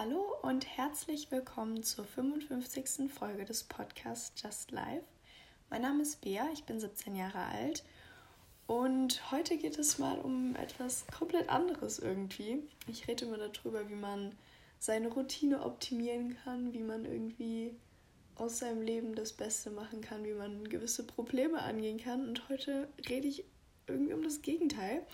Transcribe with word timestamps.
Hallo 0.00 0.36
und 0.42 0.64
herzlich 0.64 1.32
willkommen 1.32 1.82
zur 1.82 2.04
55. 2.04 3.12
Folge 3.12 3.44
des 3.44 3.64
Podcasts 3.64 4.40
Just 4.40 4.70
Life. 4.70 5.02
Mein 5.70 5.82
Name 5.82 6.02
ist 6.02 6.20
Bea, 6.20 6.48
ich 6.52 6.62
bin 6.62 6.78
17 6.78 7.16
Jahre 7.16 7.40
alt 7.40 7.82
und 8.68 9.32
heute 9.32 9.58
geht 9.58 9.76
es 9.76 9.98
mal 9.98 10.20
um 10.20 10.54
etwas 10.54 11.04
komplett 11.08 11.48
anderes 11.48 11.98
irgendwie. 11.98 12.62
Ich 12.86 13.08
rede 13.08 13.24
immer 13.24 13.38
darüber, 13.38 13.88
wie 13.88 13.96
man 13.96 14.36
seine 14.78 15.08
Routine 15.08 15.64
optimieren 15.64 16.36
kann, 16.44 16.72
wie 16.72 16.84
man 16.84 17.04
irgendwie 17.04 17.74
aus 18.36 18.60
seinem 18.60 18.82
Leben 18.82 19.16
das 19.16 19.32
Beste 19.32 19.72
machen 19.72 20.00
kann, 20.00 20.24
wie 20.24 20.34
man 20.34 20.68
gewisse 20.68 21.04
Probleme 21.04 21.60
angehen 21.60 21.98
kann. 21.98 22.28
Und 22.28 22.48
heute 22.48 22.88
rede 23.08 23.26
ich 23.26 23.42
irgendwie 23.88 24.12
um 24.12 24.22
das 24.22 24.42
Gegenteil. 24.42 25.04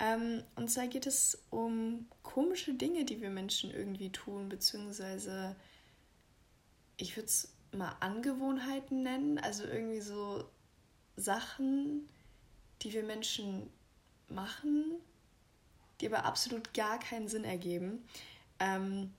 Ähm, 0.00 0.42
und 0.56 0.70
zwar 0.70 0.88
geht 0.88 1.06
es 1.06 1.44
um 1.50 2.06
komische 2.22 2.74
Dinge, 2.74 3.04
die 3.04 3.20
wir 3.20 3.30
Menschen 3.30 3.70
irgendwie 3.70 4.10
tun, 4.10 4.48
beziehungsweise 4.48 5.54
ich 6.96 7.16
würde 7.16 7.26
es 7.26 7.52
mal 7.72 7.94
Angewohnheiten 8.00 9.02
nennen, 9.02 9.38
also 9.38 9.64
irgendwie 9.64 10.00
so 10.00 10.44
Sachen, 11.16 12.08
die 12.82 12.92
wir 12.92 13.02
Menschen 13.02 13.70
machen, 14.28 14.96
die 16.00 16.06
aber 16.06 16.24
absolut 16.24 16.72
gar 16.72 16.98
keinen 16.98 17.28
Sinn 17.28 17.44
ergeben, 17.44 18.06
ähm, 18.58 19.12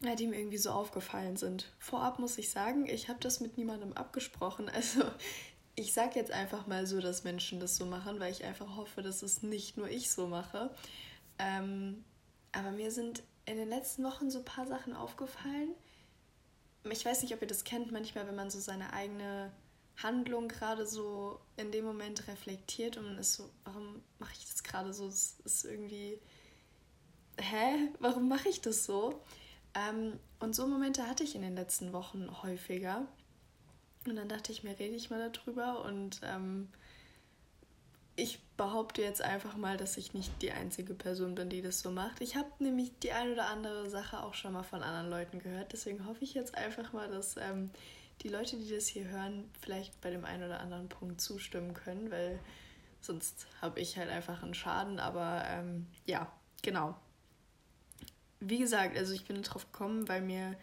die 0.00 0.26
mir 0.26 0.38
irgendwie 0.38 0.58
so 0.58 0.70
aufgefallen 0.70 1.36
sind. 1.36 1.72
Vorab 1.78 2.18
muss 2.18 2.38
ich 2.38 2.50
sagen, 2.50 2.86
ich 2.86 3.08
habe 3.08 3.20
das 3.20 3.40
mit 3.40 3.56
niemandem 3.56 3.92
abgesprochen. 3.92 4.68
Also 4.74 5.04
ich 5.80 5.94
sage 5.94 6.16
jetzt 6.16 6.30
einfach 6.30 6.66
mal 6.66 6.86
so, 6.86 7.00
dass 7.00 7.24
Menschen 7.24 7.58
das 7.58 7.76
so 7.76 7.86
machen, 7.86 8.20
weil 8.20 8.30
ich 8.30 8.44
einfach 8.44 8.76
hoffe, 8.76 9.00
dass 9.00 9.22
es 9.22 9.42
nicht 9.42 9.78
nur 9.78 9.88
ich 9.88 10.10
so 10.10 10.26
mache. 10.26 10.70
Ähm, 11.38 12.04
aber 12.52 12.70
mir 12.70 12.90
sind 12.90 13.22
in 13.46 13.56
den 13.56 13.68
letzten 13.68 14.04
Wochen 14.04 14.30
so 14.30 14.40
ein 14.40 14.44
paar 14.44 14.66
Sachen 14.66 14.94
aufgefallen. 14.94 15.70
Ich 16.84 17.04
weiß 17.04 17.22
nicht, 17.22 17.32
ob 17.32 17.40
ihr 17.40 17.48
das 17.48 17.64
kennt, 17.64 17.92
manchmal, 17.92 18.26
wenn 18.26 18.36
man 18.36 18.50
so 18.50 18.60
seine 18.60 18.92
eigene 18.92 19.50
Handlung 19.96 20.48
gerade 20.48 20.86
so 20.86 21.40
in 21.56 21.72
dem 21.72 21.86
Moment 21.86 22.28
reflektiert 22.28 22.98
und 22.98 23.04
man 23.04 23.18
ist 23.18 23.34
so, 23.34 23.48
warum 23.64 24.02
mache 24.18 24.32
ich 24.38 24.50
das 24.50 24.62
gerade 24.62 24.92
so? 24.92 25.08
Es 25.08 25.40
ist 25.44 25.64
irgendwie, 25.64 26.18
hä, 27.38 27.88
warum 28.00 28.28
mache 28.28 28.50
ich 28.50 28.60
das 28.60 28.84
so? 28.84 29.22
Ähm, 29.74 30.20
und 30.40 30.54
so 30.54 30.66
Momente 30.66 31.06
hatte 31.06 31.24
ich 31.24 31.34
in 31.34 31.42
den 31.42 31.54
letzten 31.54 31.94
Wochen 31.94 32.42
häufiger. 32.42 33.06
Und 34.06 34.16
dann 34.16 34.28
dachte 34.28 34.52
ich 34.52 34.62
mir, 34.62 34.78
rede 34.78 34.96
ich 34.96 35.10
mal 35.10 35.30
darüber 35.30 35.84
und 35.84 36.20
ähm, 36.24 36.68
ich 38.16 38.38
behaupte 38.56 39.02
jetzt 39.02 39.22
einfach 39.22 39.56
mal, 39.56 39.76
dass 39.76 39.96
ich 39.96 40.14
nicht 40.14 40.42
die 40.42 40.52
einzige 40.52 40.94
Person 40.94 41.34
bin, 41.34 41.48
die 41.48 41.62
das 41.62 41.80
so 41.80 41.90
macht. 41.90 42.20
Ich 42.20 42.36
habe 42.36 42.48
nämlich 42.58 42.92
die 43.02 43.12
ein 43.12 43.32
oder 43.32 43.48
andere 43.48 43.88
Sache 43.88 44.22
auch 44.22 44.34
schon 44.34 44.52
mal 44.52 44.62
von 44.62 44.82
anderen 44.82 45.10
Leuten 45.10 45.38
gehört. 45.38 45.72
Deswegen 45.72 46.06
hoffe 46.06 46.24
ich 46.24 46.34
jetzt 46.34 46.54
einfach 46.54 46.92
mal, 46.92 47.10
dass 47.10 47.36
ähm, 47.36 47.70
die 48.22 48.28
Leute, 48.28 48.56
die 48.56 48.70
das 48.70 48.86
hier 48.86 49.08
hören, 49.08 49.50
vielleicht 49.60 49.98
bei 50.00 50.10
dem 50.10 50.24
einen 50.24 50.44
oder 50.44 50.60
anderen 50.60 50.88
Punkt 50.88 51.20
zustimmen 51.20 51.72
können, 51.74 52.10
weil 52.10 52.38
sonst 53.00 53.46
habe 53.62 53.80
ich 53.80 53.96
halt 53.96 54.10
einfach 54.10 54.42
einen 54.42 54.54
Schaden. 54.54 54.98
Aber 54.98 55.44
ähm, 55.46 55.86
ja, 56.06 56.30
genau. 56.62 56.96
Wie 58.40 58.58
gesagt, 58.58 58.96
also 58.96 59.14
ich 59.14 59.24
bin 59.24 59.42
darauf 59.42 59.70
gekommen, 59.70 60.08
weil 60.08 60.20
mir 60.20 60.56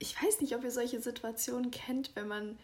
ich 0.00 0.20
weiß 0.20 0.40
nicht, 0.40 0.56
ob 0.56 0.64
ihr 0.64 0.70
solche 0.72 1.00
Situationen 1.00 1.70
kennt, 1.70 2.10
wenn 2.16 2.26
man 2.26 2.58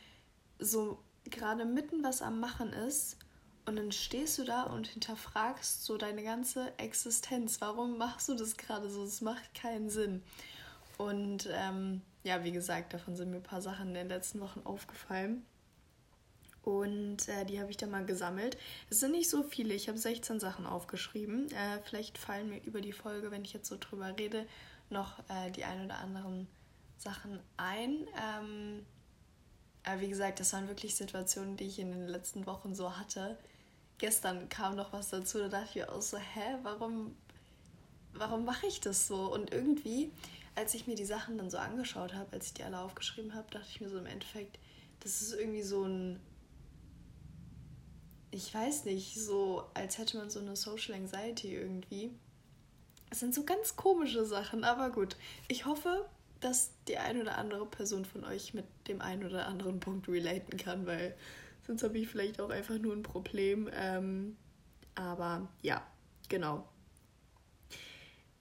so 0.58 0.98
gerade 1.24 1.64
mitten 1.64 2.02
was 2.02 2.22
am 2.22 2.40
Machen 2.40 2.72
ist 2.72 3.18
und 3.66 3.76
dann 3.76 3.92
stehst 3.92 4.38
du 4.38 4.44
da 4.44 4.62
und 4.62 4.86
hinterfragst 4.86 5.84
so 5.84 5.98
deine 5.98 6.22
ganze 6.22 6.72
Existenz. 6.78 7.60
Warum 7.60 7.98
machst 7.98 8.28
du 8.28 8.34
das 8.34 8.56
gerade 8.56 8.88
so? 8.88 9.04
Es 9.04 9.20
macht 9.20 9.54
keinen 9.54 9.90
Sinn. 9.90 10.22
Und 10.98 11.48
ähm, 11.52 12.00
ja, 12.24 12.42
wie 12.42 12.52
gesagt, 12.52 12.94
davon 12.94 13.16
sind 13.16 13.30
mir 13.30 13.36
ein 13.36 13.42
paar 13.42 13.60
Sachen 13.60 13.88
in 13.88 13.94
den 13.94 14.08
letzten 14.08 14.40
Wochen 14.40 14.60
aufgefallen. 14.64 15.44
Und 16.62 17.28
äh, 17.28 17.44
die 17.44 17.60
habe 17.60 17.70
ich 17.70 17.76
dann 17.76 17.90
mal 17.90 18.06
gesammelt. 18.06 18.56
Es 18.88 19.00
sind 19.00 19.12
nicht 19.12 19.28
so 19.28 19.42
viele, 19.42 19.74
ich 19.74 19.88
habe 19.88 19.98
16 19.98 20.40
Sachen 20.40 20.64
aufgeschrieben. 20.64 21.50
Äh, 21.52 21.80
vielleicht 21.84 22.18
fallen 22.18 22.48
mir 22.48 22.62
über 22.64 22.80
die 22.80 22.92
Folge, 22.92 23.30
wenn 23.30 23.44
ich 23.44 23.52
jetzt 23.52 23.68
so 23.68 23.76
drüber 23.78 24.16
rede, 24.18 24.46
noch 24.90 25.18
äh, 25.28 25.50
die 25.50 25.64
ein 25.64 25.84
oder 25.84 25.98
anderen 25.98 26.48
Sachen 26.96 27.40
ein. 27.56 28.06
Ähm, 28.16 28.86
aber 29.84 30.00
wie 30.00 30.08
gesagt, 30.08 30.40
das 30.40 30.52
waren 30.52 30.68
wirklich 30.68 30.96
Situationen, 30.96 31.56
die 31.56 31.64
ich 31.64 31.78
in 31.78 31.92
den 31.92 32.08
letzten 32.08 32.46
Wochen 32.46 32.74
so 32.74 32.96
hatte. 32.96 33.38
Gestern 33.98 34.48
kam 34.48 34.74
noch 34.74 34.92
was 34.92 35.10
dazu, 35.10 35.38
da 35.38 35.48
dachte 35.48 35.68
ich 35.70 35.74
mir 35.76 35.92
auch 35.92 36.02
so, 36.02 36.18
hä, 36.18 36.56
warum, 36.62 37.14
warum 38.12 38.44
mache 38.44 38.66
ich 38.66 38.80
das 38.80 39.06
so? 39.06 39.32
Und 39.32 39.52
irgendwie, 39.52 40.10
als 40.54 40.74
ich 40.74 40.86
mir 40.86 40.96
die 40.96 41.04
Sachen 41.04 41.38
dann 41.38 41.50
so 41.50 41.58
angeschaut 41.58 42.14
habe, 42.14 42.32
als 42.32 42.48
ich 42.48 42.54
die 42.54 42.64
alle 42.64 42.80
aufgeschrieben 42.80 43.34
habe, 43.34 43.50
dachte 43.50 43.68
ich 43.70 43.80
mir 43.80 43.88
so 43.88 43.98
im 43.98 44.06
Endeffekt, 44.06 44.58
das 45.00 45.22
ist 45.22 45.32
irgendwie 45.34 45.62
so 45.62 45.84
ein, 45.84 46.20
ich 48.32 48.52
weiß 48.52 48.86
nicht, 48.86 49.14
so 49.14 49.64
als 49.72 49.98
hätte 49.98 50.18
man 50.18 50.30
so 50.30 50.40
eine 50.40 50.56
Social 50.56 50.94
Anxiety 50.94 51.54
irgendwie. 51.54 52.10
Es 53.08 53.20
sind 53.20 53.34
so 53.34 53.44
ganz 53.44 53.76
komische 53.76 54.26
Sachen, 54.26 54.64
aber 54.64 54.90
gut. 54.90 55.16
Ich 55.48 55.64
hoffe, 55.64 56.06
dass 56.40 56.72
die 56.88 56.98
eine 56.98 57.22
oder 57.22 57.38
andere 57.38 57.66
Person 57.66 58.04
von 58.04 58.24
euch 58.24 58.54
mit 58.54 58.66
dem 58.88 59.00
einen 59.00 59.24
oder 59.24 59.46
anderen 59.46 59.80
Punkt 59.80 60.08
relaten 60.08 60.56
kann, 60.56 60.86
weil 60.86 61.16
sonst 61.66 61.82
habe 61.82 61.98
ich 61.98 62.08
vielleicht 62.08 62.40
auch 62.40 62.50
einfach 62.50 62.78
nur 62.78 62.94
ein 62.94 63.02
Problem. 63.02 63.68
Ähm, 63.72 64.36
aber 64.94 65.48
ja, 65.62 65.86
genau. 66.28 66.68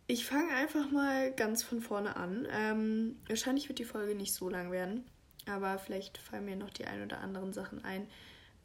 Ich 0.07 0.25
fange 0.25 0.53
einfach 0.53 0.91
mal 0.91 1.33
ganz 1.33 1.63
von 1.63 1.81
vorne 1.81 2.15
an. 2.15 2.47
Ähm, 2.51 3.19
wahrscheinlich 3.27 3.69
wird 3.69 3.79
die 3.79 3.85
Folge 3.85 4.13
nicht 4.13 4.33
so 4.33 4.49
lang 4.49 4.71
werden, 4.71 5.03
aber 5.47 5.79
vielleicht 5.79 6.17
fallen 6.17 6.45
mir 6.45 6.55
noch 6.55 6.69
die 6.69 6.85
ein 6.85 7.03
oder 7.03 7.21
anderen 7.21 7.53
Sachen 7.53 7.83
ein, 7.83 8.07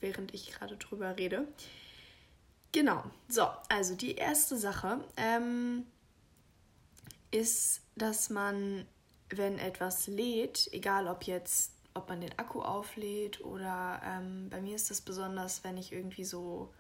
während 0.01 0.35
ich 0.35 0.53
gerade 0.53 0.77
drüber 0.77 1.17
rede. 1.17 1.49
Genau, 2.73 3.03
so, 3.29 3.49
also 3.69 3.97
die 3.97 4.15
erste 4.15 4.57
Sache 4.57 5.03
ähm, 5.17 5.87
ist, 7.31 7.83
dass 7.97 8.31
man 8.31 8.87
wenn 9.31 9.59
etwas 9.59 10.07
lädt, 10.07 10.69
egal 10.73 11.07
ob 11.07 11.25
jetzt, 11.25 11.73
ob 11.95 12.09
man 12.09 12.21
den 12.21 12.39
Akku 12.39 12.61
auflädt 12.61 13.41
oder 13.41 14.01
ähm, 14.05 14.49
bei 14.51 14.61
mir 14.61 14.77
ist 14.77 14.91
das 14.91 15.01
besonders, 15.01 15.65
wenn 15.65 15.77
ich 15.77 15.93
irgendwie 15.93 16.25
so 16.25 16.73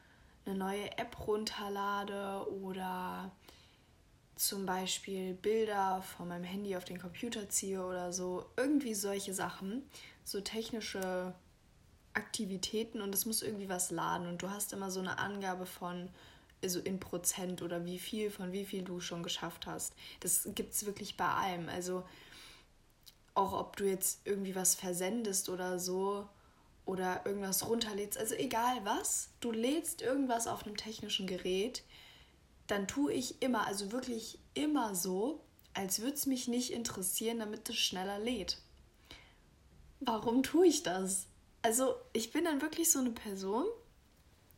eine 0.44 0.56
neue 0.56 0.91
App 0.99 1.27
runterlade 1.27 2.47
oder 2.62 3.31
zum 4.37 4.65
Beispiel 4.65 5.34
Bilder 5.34 6.03
von 6.03 6.28
meinem 6.28 6.44
Handy 6.44 6.75
auf 6.77 6.84
den 6.84 6.99
Computer 6.99 7.49
ziehe 7.49 7.84
oder 7.84 8.12
so, 8.12 8.47
irgendwie 8.56 8.94
solche 8.94 9.34
Sachen, 9.34 9.83
so 10.25 10.41
technische 10.41 11.34
Aktivitäten 12.15 13.03
und 13.03 13.15
es 13.15 13.27
muss 13.27 13.43
irgendwie 13.43 13.69
was 13.69 13.91
laden 13.91 14.27
und 14.27 14.43
du 14.43 14.50
hast 14.50 14.72
immer 14.72 14.91
so 14.91 15.00
eine 15.00 15.19
Angabe 15.19 15.66
von 15.66 16.09
also 16.62 16.81
in 16.81 17.00
Prozent 17.00 17.62
oder 17.62 17.84
wie 17.84 17.99
viel 17.99 18.31
von 18.31 18.53
wie 18.53 18.65
viel 18.65 18.83
du 18.83 19.00
schon 19.00 19.22
geschafft 19.22 19.66
hast. 19.66 19.94
Das 20.21 20.49
gibt 20.55 20.75
es 20.75 20.87
wirklich 20.87 21.16
bei 21.16 21.28
allem. 21.28 21.69
Also 21.69 22.05
auch 23.35 23.53
ob 23.53 23.77
du 23.77 23.85
jetzt 23.85 24.21
irgendwie 24.25 24.55
was 24.55 24.75
versendest 24.75 25.49
oder 25.49 25.79
so 25.79 26.29
oder 26.85 27.25
irgendwas 27.25 27.69
runterlädst, 27.69 28.19
also 28.19 28.35
egal 28.35 28.81
was, 28.85 29.31
du 29.41 29.53
lädst 29.53 30.03
irgendwas 30.03 30.47
auf 30.47 30.67
einem 30.67 30.77
technischen 30.77 31.27
Gerät, 31.27 31.83
dann 32.67 32.89
tue 32.89 33.13
ich 33.13 33.43
immer, 33.43 33.67
also 33.67 33.93
wirklich 33.93 34.39
immer 34.55 34.95
so, 34.95 35.41
als 35.75 36.01
würde 36.01 36.15
es 36.15 36.27
mich 36.27 36.49
nicht 36.49 36.73
interessieren, 36.73 37.39
damit 37.39 37.69
es 37.69 37.77
schneller 37.77 38.19
lädt. 38.19 38.59
Warum 40.01 40.43
tue 40.43 40.67
ich 40.67 40.83
das? 40.83 41.27
Also 41.63 41.95
ich 42.13 42.33
bin 42.33 42.45
dann 42.45 42.63
wirklich 42.63 42.91
so 42.91 42.99
eine 42.99 43.11
Person, 43.11 43.67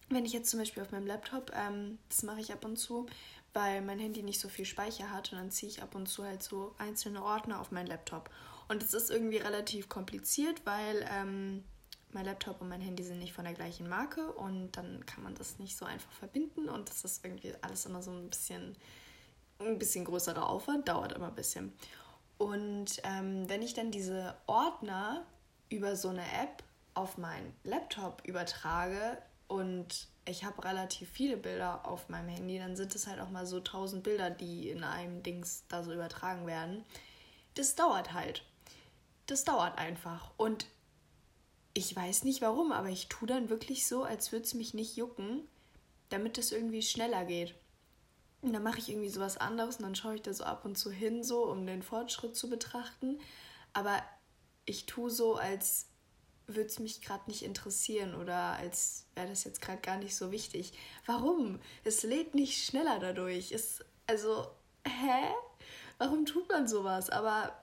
wenn 0.08 0.24
ich 0.24 0.32
jetzt 0.32 0.50
zum 0.50 0.60
Beispiel 0.60 0.82
auf 0.82 0.92
meinem 0.92 1.06
Laptop, 1.06 1.52
ähm, 1.54 1.98
das 2.08 2.22
mache 2.22 2.40
ich 2.40 2.52
ab 2.52 2.64
und 2.64 2.76
zu, 2.76 3.06
weil 3.52 3.82
mein 3.82 3.98
Handy 3.98 4.22
nicht 4.22 4.40
so 4.40 4.48
viel 4.48 4.64
Speicher 4.64 5.10
hat 5.10 5.32
und 5.32 5.38
dann 5.38 5.50
ziehe 5.50 5.70
ich 5.70 5.82
ab 5.82 5.94
und 5.94 6.06
zu 6.06 6.24
halt 6.24 6.42
so 6.42 6.74
einzelne 6.78 7.22
Ordner 7.22 7.60
auf 7.60 7.70
meinen 7.70 7.86
Laptop. 7.86 8.30
Und 8.72 8.82
es 8.82 8.94
ist 8.94 9.10
irgendwie 9.10 9.36
relativ 9.36 9.90
kompliziert, 9.90 10.62
weil 10.64 11.06
ähm, 11.12 11.62
mein 12.10 12.24
Laptop 12.24 12.62
und 12.62 12.70
mein 12.70 12.80
Handy 12.80 13.02
sind 13.02 13.18
nicht 13.18 13.34
von 13.34 13.44
der 13.44 13.52
gleichen 13.52 13.86
Marke 13.86 14.32
und 14.32 14.72
dann 14.72 15.04
kann 15.04 15.22
man 15.22 15.34
das 15.34 15.58
nicht 15.58 15.76
so 15.76 15.84
einfach 15.84 16.10
verbinden 16.12 16.70
und 16.70 16.88
das 16.88 17.04
ist 17.04 17.22
irgendwie 17.22 17.52
alles 17.60 17.84
immer 17.84 18.02
so 18.02 18.12
ein 18.12 18.30
bisschen, 18.30 18.74
ein 19.58 19.78
bisschen 19.78 20.06
größerer 20.06 20.48
Aufwand, 20.48 20.88
dauert 20.88 21.12
immer 21.12 21.26
ein 21.26 21.34
bisschen. 21.34 21.74
Und 22.38 22.96
ähm, 23.04 23.46
wenn 23.46 23.60
ich 23.60 23.74
dann 23.74 23.90
diese 23.90 24.36
Ordner 24.46 25.26
über 25.68 25.94
so 25.94 26.08
eine 26.08 26.22
App 26.22 26.62
auf 26.94 27.18
meinen 27.18 27.52
Laptop 27.64 28.22
übertrage 28.26 29.18
und 29.48 30.08
ich 30.24 30.44
habe 30.44 30.64
relativ 30.64 31.10
viele 31.10 31.36
Bilder 31.36 31.86
auf 31.86 32.08
meinem 32.08 32.30
Handy, 32.30 32.56
dann 32.58 32.74
sind 32.74 32.94
es 32.94 33.06
halt 33.06 33.20
auch 33.20 33.28
mal 33.28 33.44
so 33.44 33.58
1000 33.58 34.02
Bilder, 34.02 34.30
die 34.30 34.70
in 34.70 34.82
einem 34.82 35.22
Dings 35.22 35.64
da 35.68 35.82
so 35.82 35.92
übertragen 35.92 36.46
werden. 36.46 36.86
Das 37.54 37.74
dauert 37.74 38.14
halt 38.14 38.46
das 39.26 39.44
dauert 39.44 39.78
einfach. 39.78 40.32
Und 40.36 40.66
ich 41.74 41.94
weiß 41.94 42.24
nicht 42.24 42.42
warum, 42.42 42.72
aber 42.72 42.88
ich 42.88 43.08
tue 43.08 43.28
dann 43.28 43.48
wirklich 43.48 43.86
so, 43.86 44.04
als 44.04 44.32
würde 44.32 44.44
es 44.44 44.54
mich 44.54 44.74
nicht 44.74 44.96
jucken, 44.96 45.48
damit 46.10 46.38
es 46.38 46.52
irgendwie 46.52 46.82
schneller 46.82 47.24
geht. 47.24 47.54
Und 48.42 48.52
dann 48.52 48.62
mache 48.62 48.78
ich 48.78 48.90
irgendwie 48.90 49.08
sowas 49.08 49.36
anderes 49.36 49.76
und 49.76 49.84
dann 49.84 49.94
schaue 49.94 50.16
ich 50.16 50.22
da 50.22 50.34
so 50.34 50.44
ab 50.44 50.64
und 50.64 50.76
zu 50.76 50.90
hin, 50.90 51.22
so 51.22 51.46
um 51.46 51.66
den 51.66 51.82
Fortschritt 51.82 52.36
zu 52.36 52.50
betrachten. 52.50 53.20
Aber 53.72 54.02
ich 54.64 54.86
tue 54.86 55.10
so, 55.10 55.36
als 55.36 55.86
würde 56.46 56.66
es 56.66 56.80
mich 56.80 57.00
gerade 57.00 57.28
nicht 57.28 57.42
interessieren 57.42 58.14
oder 58.14 58.54
als 58.54 59.06
wäre 59.14 59.28
das 59.28 59.44
jetzt 59.44 59.62
gerade 59.62 59.80
gar 59.80 59.96
nicht 59.96 60.16
so 60.16 60.32
wichtig. 60.32 60.72
Warum? 61.06 61.60
Es 61.84 62.02
lädt 62.02 62.34
nicht 62.34 62.64
schneller 62.64 62.98
dadurch. 62.98 63.52
Es, 63.52 63.84
also, 64.06 64.48
hä? 64.86 65.32
Warum 65.98 66.26
tut 66.26 66.48
man 66.48 66.66
sowas? 66.66 67.10
Aber 67.10 67.61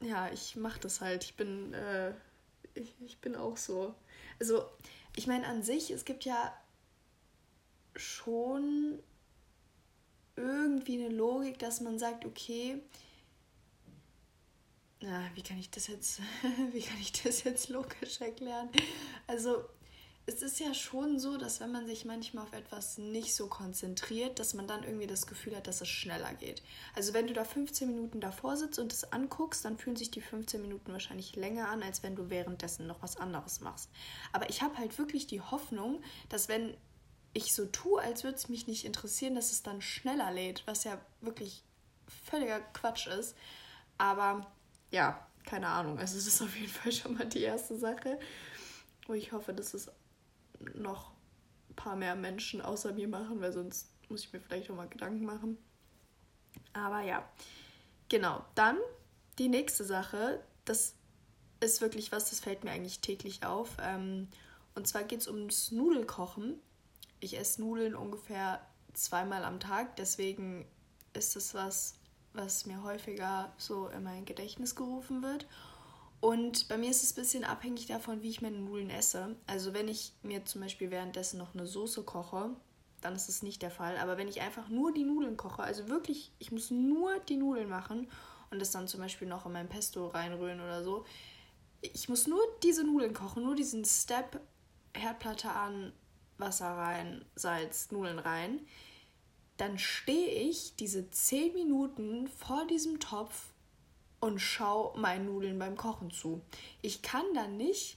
ja, 0.00 0.30
ich 0.32 0.56
mache 0.56 0.80
das 0.80 1.00
halt. 1.00 1.24
Ich 1.24 1.36
bin, 1.36 1.72
äh, 1.74 2.12
ich, 2.74 2.94
ich 3.00 3.18
bin 3.18 3.36
auch 3.36 3.56
so. 3.56 3.94
Also, 4.38 4.64
ich 5.16 5.26
meine, 5.26 5.46
an 5.46 5.62
sich, 5.62 5.90
es 5.90 6.04
gibt 6.04 6.24
ja 6.24 6.54
schon 7.96 9.00
irgendwie 10.36 11.02
eine 11.02 11.14
Logik, 11.14 11.58
dass 11.58 11.80
man 11.80 11.98
sagt, 11.98 12.24
okay, 12.24 12.80
na, 15.02 15.30
wie 15.34 15.42
kann 15.42 15.58
ich 15.58 15.70
das 15.70 15.86
jetzt, 15.86 16.20
wie 16.72 16.82
kann 16.82 16.98
ich 17.00 17.12
das 17.12 17.44
jetzt 17.44 17.68
logisch 17.68 18.20
erklären? 18.20 18.70
Also, 19.26 19.64
es 20.30 20.42
ist 20.42 20.60
ja 20.60 20.74
schon 20.74 21.18
so, 21.18 21.36
dass 21.36 21.58
wenn 21.58 21.72
man 21.72 21.86
sich 21.88 22.04
manchmal 22.04 22.44
auf 22.44 22.52
etwas 22.52 22.98
nicht 22.98 23.34
so 23.34 23.48
konzentriert, 23.48 24.38
dass 24.38 24.54
man 24.54 24.68
dann 24.68 24.84
irgendwie 24.84 25.08
das 25.08 25.26
Gefühl 25.26 25.56
hat, 25.56 25.66
dass 25.66 25.80
es 25.80 25.88
schneller 25.88 26.32
geht. 26.34 26.62
Also 26.94 27.14
wenn 27.14 27.26
du 27.26 27.32
da 27.32 27.44
15 27.44 27.88
Minuten 27.88 28.20
davor 28.20 28.56
sitzt 28.56 28.78
und 28.78 28.92
es 28.92 29.12
anguckst, 29.12 29.64
dann 29.64 29.76
fühlen 29.76 29.96
sich 29.96 30.12
die 30.12 30.20
15 30.20 30.62
Minuten 30.62 30.92
wahrscheinlich 30.92 31.34
länger 31.34 31.68
an, 31.68 31.82
als 31.82 32.04
wenn 32.04 32.14
du 32.14 32.30
währenddessen 32.30 32.86
noch 32.86 33.02
was 33.02 33.16
anderes 33.16 33.60
machst. 33.60 33.90
Aber 34.32 34.48
ich 34.48 34.62
habe 34.62 34.78
halt 34.78 34.98
wirklich 34.98 35.26
die 35.26 35.40
Hoffnung, 35.40 36.00
dass 36.28 36.48
wenn 36.48 36.76
ich 37.32 37.52
so 37.52 37.66
tue, 37.66 38.00
als 38.00 38.22
würde 38.22 38.36
es 38.36 38.48
mich 38.48 38.68
nicht 38.68 38.84
interessieren, 38.84 39.34
dass 39.34 39.50
es 39.50 39.64
dann 39.64 39.82
schneller 39.82 40.30
lädt, 40.30 40.64
was 40.66 40.84
ja 40.84 41.00
wirklich 41.20 41.64
völliger 42.24 42.60
Quatsch 42.60 43.08
ist. 43.08 43.36
Aber 43.98 44.46
ja, 44.92 45.26
keine 45.44 45.66
Ahnung. 45.66 45.98
Also 45.98 46.16
es 46.18 46.28
ist 46.28 46.40
auf 46.40 46.54
jeden 46.56 46.72
Fall 46.72 46.92
schon 46.92 47.14
mal 47.14 47.26
die 47.26 47.42
erste 47.42 47.76
Sache, 47.76 48.20
wo 49.08 49.14
ich 49.14 49.32
hoffe, 49.32 49.52
dass 49.52 49.74
es 49.74 49.90
noch 50.74 51.12
ein 51.68 51.76
paar 51.76 51.96
mehr 51.96 52.14
Menschen 52.14 52.60
außer 52.60 52.92
mir 52.92 53.08
machen, 53.08 53.40
weil 53.40 53.52
sonst 53.52 53.88
muss 54.08 54.24
ich 54.24 54.32
mir 54.32 54.40
vielleicht 54.40 54.70
auch 54.70 54.76
mal 54.76 54.88
Gedanken 54.88 55.24
machen. 55.24 55.58
Aber 56.72 57.00
ja, 57.00 57.28
genau. 58.08 58.44
Dann 58.54 58.76
die 59.38 59.48
nächste 59.48 59.84
Sache, 59.84 60.42
das 60.64 60.94
ist 61.60 61.80
wirklich 61.80 62.12
was, 62.12 62.30
das 62.30 62.40
fällt 62.40 62.64
mir 62.64 62.70
eigentlich 62.70 63.00
täglich 63.00 63.44
auf. 63.44 63.76
Ähm, 63.80 64.28
und 64.74 64.86
zwar 64.86 65.04
geht 65.04 65.20
es 65.20 65.28
ums 65.28 65.70
Nudelkochen. 65.72 66.58
Ich 67.20 67.38
esse 67.38 67.60
Nudeln 67.60 67.94
ungefähr 67.94 68.60
zweimal 68.94 69.44
am 69.44 69.60
Tag, 69.60 69.96
deswegen 69.96 70.66
ist 71.12 71.36
das 71.36 71.54
was, 71.54 71.94
was 72.32 72.66
mir 72.66 72.82
häufiger 72.82 73.52
so 73.58 73.88
in 73.88 74.02
mein 74.02 74.24
Gedächtnis 74.24 74.74
gerufen 74.74 75.22
wird. 75.22 75.46
Und 76.20 76.68
bei 76.68 76.76
mir 76.76 76.90
ist 76.90 77.02
es 77.02 77.12
ein 77.12 77.22
bisschen 77.22 77.44
abhängig 77.44 77.86
davon, 77.86 78.22
wie 78.22 78.28
ich 78.28 78.42
meine 78.42 78.58
Nudeln 78.58 78.90
esse. 78.90 79.36
Also 79.46 79.72
wenn 79.72 79.88
ich 79.88 80.12
mir 80.22 80.44
zum 80.44 80.60
Beispiel 80.60 80.90
währenddessen 80.90 81.38
noch 81.38 81.54
eine 81.54 81.66
Soße 81.66 82.02
koche, 82.02 82.50
dann 83.00 83.16
ist 83.16 83.30
es 83.30 83.42
nicht 83.42 83.62
der 83.62 83.70
Fall. 83.70 83.96
Aber 83.96 84.18
wenn 84.18 84.28
ich 84.28 84.42
einfach 84.42 84.68
nur 84.68 84.92
die 84.92 85.04
Nudeln 85.04 85.38
koche, 85.38 85.62
also 85.62 85.88
wirklich, 85.88 86.32
ich 86.38 86.52
muss 86.52 86.70
nur 86.70 87.18
die 87.20 87.36
Nudeln 87.36 87.70
machen 87.70 88.10
und 88.50 88.60
das 88.60 88.70
dann 88.70 88.88
zum 88.88 89.00
Beispiel 89.00 89.28
noch 89.28 89.46
in 89.46 89.52
mein 89.52 89.68
Pesto 89.68 90.08
reinrühren 90.08 90.60
oder 90.60 90.84
so. 90.84 91.06
Ich 91.80 92.10
muss 92.10 92.26
nur 92.26 92.40
diese 92.62 92.84
Nudeln 92.84 93.14
kochen, 93.14 93.42
nur 93.42 93.54
diesen 93.54 93.86
Step, 93.86 94.40
Herdplatte 94.94 95.50
an, 95.50 95.92
Wasser 96.36 96.68
rein, 96.68 97.24
Salz, 97.34 97.90
Nudeln 97.90 98.18
rein. 98.18 98.60
Dann 99.56 99.78
stehe 99.78 100.48
ich 100.48 100.76
diese 100.76 101.10
10 101.10 101.54
Minuten 101.54 102.28
vor 102.28 102.66
diesem 102.66 103.00
Topf 103.00 103.49
und 104.20 104.38
schaue 104.38 104.98
meinen 104.98 105.26
Nudeln 105.26 105.58
beim 105.58 105.76
Kochen 105.76 106.10
zu. 106.10 106.40
Ich 106.82 107.02
kann 107.02 107.24
dann 107.34 107.56
nicht 107.56 107.96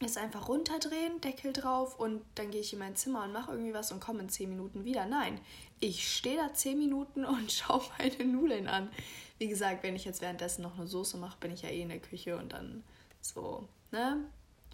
es 0.00 0.16
einfach 0.16 0.48
runterdrehen, 0.48 1.20
Deckel 1.20 1.52
drauf 1.52 1.98
und 1.98 2.22
dann 2.36 2.50
gehe 2.50 2.60
ich 2.60 2.72
in 2.72 2.78
mein 2.78 2.96
Zimmer 2.96 3.24
und 3.24 3.32
mache 3.32 3.52
irgendwie 3.52 3.74
was 3.74 3.90
und 3.90 4.00
komme 4.00 4.20
in 4.20 4.28
10 4.28 4.48
Minuten 4.48 4.84
wieder. 4.84 5.06
Nein, 5.06 5.40
ich 5.80 6.12
stehe 6.14 6.36
da 6.36 6.52
10 6.52 6.78
Minuten 6.78 7.24
und 7.24 7.50
schaue 7.52 7.82
meine 7.98 8.24
Nudeln 8.24 8.68
an. 8.68 8.90
Wie 9.38 9.48
gesagt, 9.48 9.82
wenn 9.82 9.96
ich 9.96 10.04
jetzt 10.04 10.20
währenddessen 10.20 10.62
noch 10.62 10.76
eine 10.78 10.86
Soße 10.86 11.16
mache, 11.16 11.38
bin 11.40 11.52
ich 11.52 11.62
ja 11.62 11.70
eh 11.70 11.82
in 11.82 11.88
der 11.88 12.00
Küche 12.00 12.36
und 12.36 12.52
dann 12.52 12.82
so, 13.20 13.68
ne? 13.90 14.24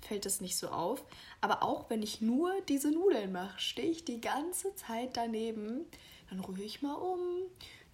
Fällt 0.03 0.27
das 0.27 0.43
nicht 0.43 0.57
so 0.57 0.69
auf. 0.69 1.03
Aber 1.41 1.63
auch 1.63 1.89
wenn 1.89 2.03
ich 2.03 2.21
nur 2.21 2.53
diese 2.69 2.91
Nudeln 2.91 3.33
mache, 3.33 3.59
stehe 3.59 3.91
ich 3.91 4.05
die 4.05 4.21
ganze 4.21 4.75
Zeit 4.75 5.17
daneben. 5.17 5.87
Dann 6.29 6.41
rühre 6.41 6.63
ich 6.63 6.83
mal 6.83 6.95
um, 6.95 7.19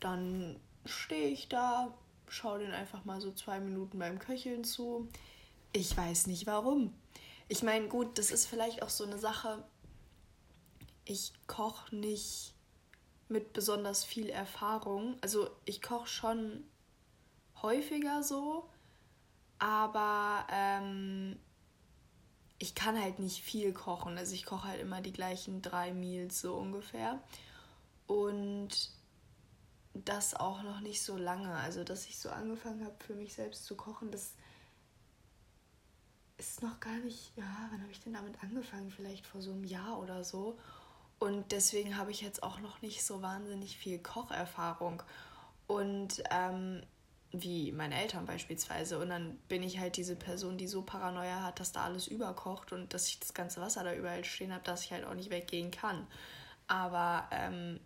dann 0.01 0.59
stehe 0.85 1.29
ich 1.29 1.49
da, 1.49 1.95
schau 2.31 2.59
den 2.59 2.73
einfach 2.73 3.05
mal 3.05 3.21
so 3.21 3.33
zwei 3.33 3.61
Minuten 3.61 3.99
beim 3.99 4.19
Köcheln 4.19 4.65
zu. 4.65 5.09
Ich 5.73 5.97
weiß 5.97 6.27
nicht 6.29 6.47
warum. 6.47 6.95
Ich 7.49 7.63
meine, 7.63 7.89
gut, 7.89 8.17
das 8.19 8.31
ist 8.31 8.47
vielleicht 8.47 8.83
auch 8.83 8.89
so 8.89 9.05
eine 9.05 9.19
Sache. 9.19 9.65
Ich 11.05 11.33
koche 11.47 11.95
nicht 11.95 12.55
mit 13.29 13.53
besonders 13.53 14.05
viel 14.05 14.31
Erfahrung. 14.31 15.17
Also 15.21 15.51
ich 15.65 15.83
koche 15.83 16.07
schon 16.07 16.65
häufiger 17.63 18.23
so, 18.23 18.69
aber 19.59 20.47
ähm, 20.51 21.39
ich 22.59 22.75
kann 22.75 23.01
halt 23.01 23.19
nicht 23.19 23.43
viel 23.43 23.73
kochen. 23.73 24.17
Also 24.17 24.35
ich 24.35 24.45
koche 24.45 24.69
halt 24.69 24.81
immer 24.81 25.01
die 25.01 25.13
gleichen 25.13 25.63
drei 25.63 25.93
Meals 25.93 26.41
so 26.41 26.55
ungefähr. 26.55 27.21
Und 28.07 28.91
das 29.95 30.35
auch 30.35 30.63
noch 30.63 30.81
nicht 30.81 31.03
so 31.03 31.17
lange. 31.17 31.53
Also, 31.55 31.85
dass 31.85 32.07
ich 32.07 32.19
so 32.19 32.31
angefangen 32.31 32.85
habe, 32.85 32.97
für 33.05 33.15
mich 33.15 33.35
selbst 33.35 33.65
zu 33.65 33.77
kochen, 33.77 34.11
das 34.11 34.35
ist 36.39 36.63
noch 36.63 36.81
gar 36.81 36.97
nicht, 36.99 37.37
ja, 37.37 37.69
wann 37.71 37.83
habe 37.83 37.93
ich 37.93 38.01
denn 38.01 38.15
damit 38.15 38.43
angefangen? 38.43 38.91
Vielleicht 38.91 39.27
vor 39.27 39.43
so 39.43 39.53
einem 39.53 39.65
Jahr 39.65 39.99
oder 39.99 40.25
so. 40.25 40.59
Und 41.19 41.53
deswegen 41.53 41.97
habe 41.97 42.11
ich 42.11 42.23
jetzt 42.23 42.43
auch 42.43 42.61
noch 42.61 42.81
nicht 42.81 43.05
so 43.05 43.21
wahnsinnig 43.21 43.77
viel 43.77 43.99
Kocherfahrung. 43.99 45.03
Und 45.67 46.23
ähm, 46.31 46.83
wie 47.33 47.71
meine 47.73 48.01
Eltern 48.01 48.27
beispielsweise. 48.27 48.99
Und 48.99 49.11
dann 49.11 49.37
bin 49.49 49.63
ich 49.63 49.79
halt 49.79 49.97
diese 49.97 50.17
Person, 50.17 50.59
die 50.59 50.67
so 50.67 50.83
Paranoia 50.83 51.43
hat, 51.43 51.61
dass 51.61 51.73
da 51.73 51.85
alles 51.85 52.09
überkocht 52.09 52.73
und 52.73 52.93
dass 52.93 53.09
ich 53.09 53.21
das 53.21 53.35
ganze 53.35 53.61
Wasser 53.61 53.85
da 53.85 53.95
überall 53.95 54.25
stehen 54.25 54.53
habe, 54.53 54.65
dass 54.65 54.85
ich 54.85 54.93
halt 54.93 55.05
auch 55.05 55.15
nicht 55.15 55.31
weggehen 55.31 55.71
kann. 55.71 56.07
Aber 56.67 57.29
ähm, 57.31 57.81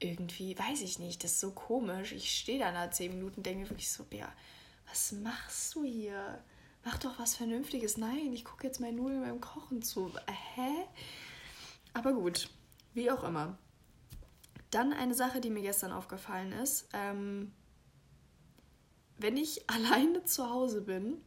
irgendwie, 0.00 0.58
weiß 0.58 0.82
ich 0.82 0.98
nicht, 0.98 1.24
das 1.24 1.32
ist 1.32 1.40
so 1.40 1.50
komisch. 1.50 2.12
Ich 2.12 2.30
stehe 2.30 2.58
da 2.58 2.72
nach 2.72 2.90
zehn 2.90 3.12
Minuten, 3.14 3.42
denke 3.42 3.62
mir 3.64 3.70
wirklich 3.70 3.90
so, 3.90 4.06
ja, 4.10 4.32
was 4.88 5.12
machst 5.12 5.74
du 5.74 5.84
hier? 5.84 6.42
Mach 6.84 6.98
doch 6.98 7.18
was 7.18 7.36
Vernünftiges. 7.36 7.96
Nein, 7.96 8.32
ich 8.32 8.44
gucke 8.44 8.66
jetzt 8.66 8.80
mein 8.80 8.94
Nudeln 8.94 9.22
beim 9.22 9.40
Kochen 9.40 9.82
zu. 9.82 10.12
Hä? 10.54 10.70
Aber 11.92 12.12
gut, 12.12 12.48
wie 12.94 13.10
auch 13.10 13.24
immer. 13.24 13.58
Dann 14.70 14.92
eine 14.92 15.14
Sache, 15.14 15.40
die 15.40 15.50
mir 15.50 15.62
gestern 15.62 15.92
aufgefallen 15.92 16.52
ist. 16.52 16.88
Ähm, 16.92 17.52
wenn 19.18 19.36
ich 19.36 19.68
alleine 19.70 20.24
zu 20.24 20.48
Hause 20.48 20.80
bin, 20.80 21.20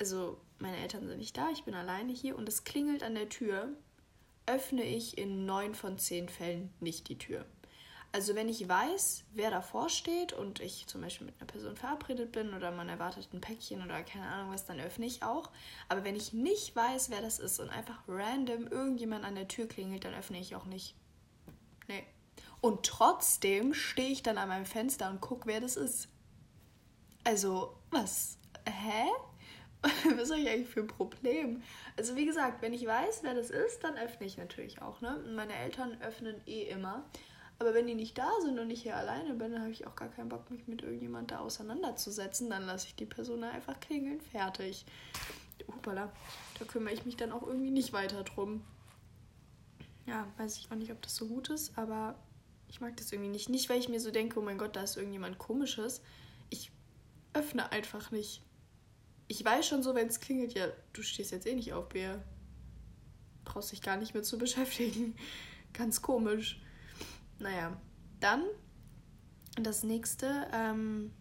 also 0.00 0.40
meine 0.58 0.78
Eltern 0.78 1.06
sind 1.06 1.18
nicht 1.18 1.36
da, 1.36 1.50
ich 1.50 1.64
bin 1.64 1.74
alleine 1.74 2.12
hier 2.12 2.36
und 2.36 2.48
es 2.48 2.64
klingelt 2.64 3.02
an 3.02 3.14
der 3.14 3.28
Tür, 3.28 3.68
öffne 4.46 4.82
ich 4.82 5.16
in 5.16 5.46
neun 5.46 5.74
von 5.74 5.98
zehn 5.98 6.28
Fällen 6.28 6.72
nicht 6.80 7.08
die 7.08 7.18
Tür. 7.18 7.46
Also 8.14 8.36
wenn 8.36 8.48
ich 8.48 8.68
weiß, 8.68 9.24
wer 9.32 9.50
davor 9.50 9.88
steht 9.88 10.32
und 10.32 10.60
ich 10.60 10.86
zum 10.86 11.00
Beispiel 11.00 11.26
mit 11.26 11.34
einer 11.40 11.48
Person 11.48 11.74
verabredet 11.74 12.30
bin 12.30 12.54
oder 12.54 12.70
man 12.70 12.88
erwartet 12.88 13.28
ein 13.32 13.40
Päckchen 13.40 13.84
oder 13.84 14.04
keine 14.04 14.28
Ahnung 14.28 14.52
was, 14.52 14.66
dann 14.66 14.78
öffne 14.78 15.04
ich 15.04 15.24
auch. 15.24 15.50
Aber 15.88 16.04
wenn 16.04 16.14
ich 16.14 16.32
nicht 16.32 16.76
weiß, 16.76 17.10
wer 17.10 17.20
das 17.20 17.40
ist 17.40 17.58
und 17.58 17.70
einfach 17.70 17.98
random 18.06 18.68
irgendjemand 18.68 19.24
an 19.24 19.34
der 19.34 19.48
Tür 19.48 19.66
klingelt, 19.66 20.04
dann 20.04 20.14
öffne 20.14 20.38
ich 20.38 20.54
auch 20.54 20.64
nicht. 20.64 20.94
Nee. 21.88 22.04
Und 22.60 22.86
trotzdem 22.86 23.74
stehe 23.74 24.12
ich 24.12 24.22
dann 24.22 24.38
an 24.38 24.48
meinem 24.48 24.66
Fenster 24.66 25.10
und 25.10 25.20
gucke, 25.20 25.48
wer 25.48 25.60
das 25.60 25.76
ist. 25.76 26.06
Also, 27.24 27.76
was? 27.90 28.38
Hä? 28.64 29.08
was 30.16 30.30
habe 30.30 30.40
ich 30.40 30.48
eigentlich 30.48 30.68
für 30.68 30.82
ein 30.82 30.86
Problem? 30.86 31.64
Also, 31.96 32.14
wie 32.14 32.26
gesagt, 32.26 32.62
wenn 32.62 32.74
ich 32.74 32.86
weiß, 32.86 33.24
wer 33.24 33.34
das 33.34 33.50
ist, 33.50 33.82
dann 33.82 33.98
öffne 33.98 34.24
ich 34.24 34.36
natürlich 34.36 34.80
auch. 34.82 35.00
Ne? 35.00 35.20
Meine 35.34 35.56
Eltern 35.56 36.00
öffnen 36.00 36.40
eh 36.46 36.68
immer. 36.68 37.04
Aber 37.58 37.72
wenn 37.72 37.86
die 37.86 37.94
nicht 37.94 38.18
da 38.18 38.30
sind 38.42 38.58
und 38.58 38.70
ich 38.70 38.82
hier 38.82 38.96
alleine 38.96 39.34
bin, 39.34 39.52
dann 39.52 39.62
habe 39.62 39.70
ich 39.70 39.86
auch 39.86 39.94
gar 39.94 40.08
keinen 40.08 40.28
Bock, 40.28 40.50
mich 40.50 40.66
mit 40.66 40.82
irgendjemand 40.82 41.30
da 41.30 41.38
auseinanderzusetzen. 41.38 42.50
Dann 42.50 42.66
lasse 42.66 42.88
ich 42.88 42.96
die 42.96 43.06
Person 43.06 43.44
einfach 43.44 43.78
klingeln, 43.80 44.20
fertig. 44.20 44.84
Hoppala, 45.68 46.12
da 46.58 46.64
kümmere 46.64 46.92
ich 46.92 47.06
mich 47.06 47.16
dann 47.16 47.32
auch 47.32 47.46
irgendwie 47.46 47.70
nicht 47.70 47.92
weiter 47.92 48.24
drum. 48.24 48.62
Ja, 50.06 50.26
weiß 50.36 50.58
ich 50.58 50.70
auch 50.70 50.76
nicht, 50.76 50.92
ob 50.92 51.00
das 51.00 51.16
so 51.16 51.26
gut 51.26 51.48
ist, 51.48 51.78
aber 51.78 52.16
ich 52.68 52.80
mag 52.80 52.96
das 52.96 53.12
irgendwie 53.12 53.30
nicht. 53.30 53.48
Nicht, 53.48 53.70
weil 53.70 53.78
ich 53.78 53.88
mir 53.88 54.00
so 54.00 54.10
denke, 54.10 54.38
oh 54.38 54.42
mein 54.42 54.58
Gott, 54.58 54.76
da 54.76 54.82
ist 54.82 54.96
irgendjemand 54.96 55.38
komisches. 55.38 56.02
Ich 56.50 56.72
öffne 57.32 57.70
einfach 57.72 58.10
nicht. 58.10 58.42
Ich 59.28 59.44
weiß 59.44 59.66
schon 59.66 59.82
so, 59.82 59.94
wenn 59.94 60.08
es 60.08 60.20
klingelt, 60.20 60.54
ja, 60.54 60.66
du 60.92 61.02
stehst 61.02 61.30
jetzt 61.30 61.46
eh 61.46 61.54
nicht 61.54 61.72
auf, 61.72 61.88
Bär. 61.88 62.22
Brauchst 63.44 63.72
dich 63.72 63.80
gar 63.80 63.96
nicht 63.96 64.12
mehr 64.12 64.22
zu 64.22 64.38
beschäftigen. 64.38 65.14
Ganz 65.72 66.02
komisch. 66.02 66.60
Naja, 67.38 67.76
dann 68.20 68.42
das 69.56 69.84
nächste, 69.84 70.46
ähm, 70.52 71.12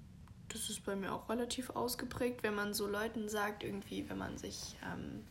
das 0.50 0.70
ist 0.70 0.86
bei 0.86 0.96
mir 0.96 1.14
auch 1.14 1.30
relativ 1.30 1.72
ausgeprägt, 1.72 2.44
wenn 2.44 2.56
man 2.56 2.74
so 2.74 2.88
Leuten 2.88 3.30
sagt, 3.30 3.64
irgendwie, 3.64 4.10
wenn 4.10 4.18
man 4.18 4.38
sich 4.38 4.76
ähm, 4.84 5.24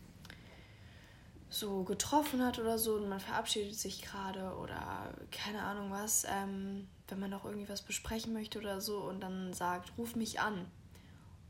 so 1.53 1.85
getroffen 1.85 2.45
hat 2.45 2.59
oder 2.59 2.79
so 2.79 2.95
und 2.95 3.09
man 3.09 3.21
verabschiedet 3.21 3.75
sich 3.75 4.03
gerade 4.03 4.57
oder 4.57 5.13
keine 5.31 5.63
Ahnung 5.63 5.91
was, 5.91 6.25
ähm, 6.29 6.89
wenn 7.09 7.21
man 7.21 7.31
noch 7.31 7.45
irgendwie 7.45 7.69
was 7.69 7.83
besprechen 7.83 8.33
möchte 8.33 8.59
oder 8.59 8.81
so 8.81 9.01
und 9.01 9.21
dann 9.21 9.53
sagt, 9.53 9.93
ruf 9.99 10.17
mich 10.17 10.41
an. 10.41 10.67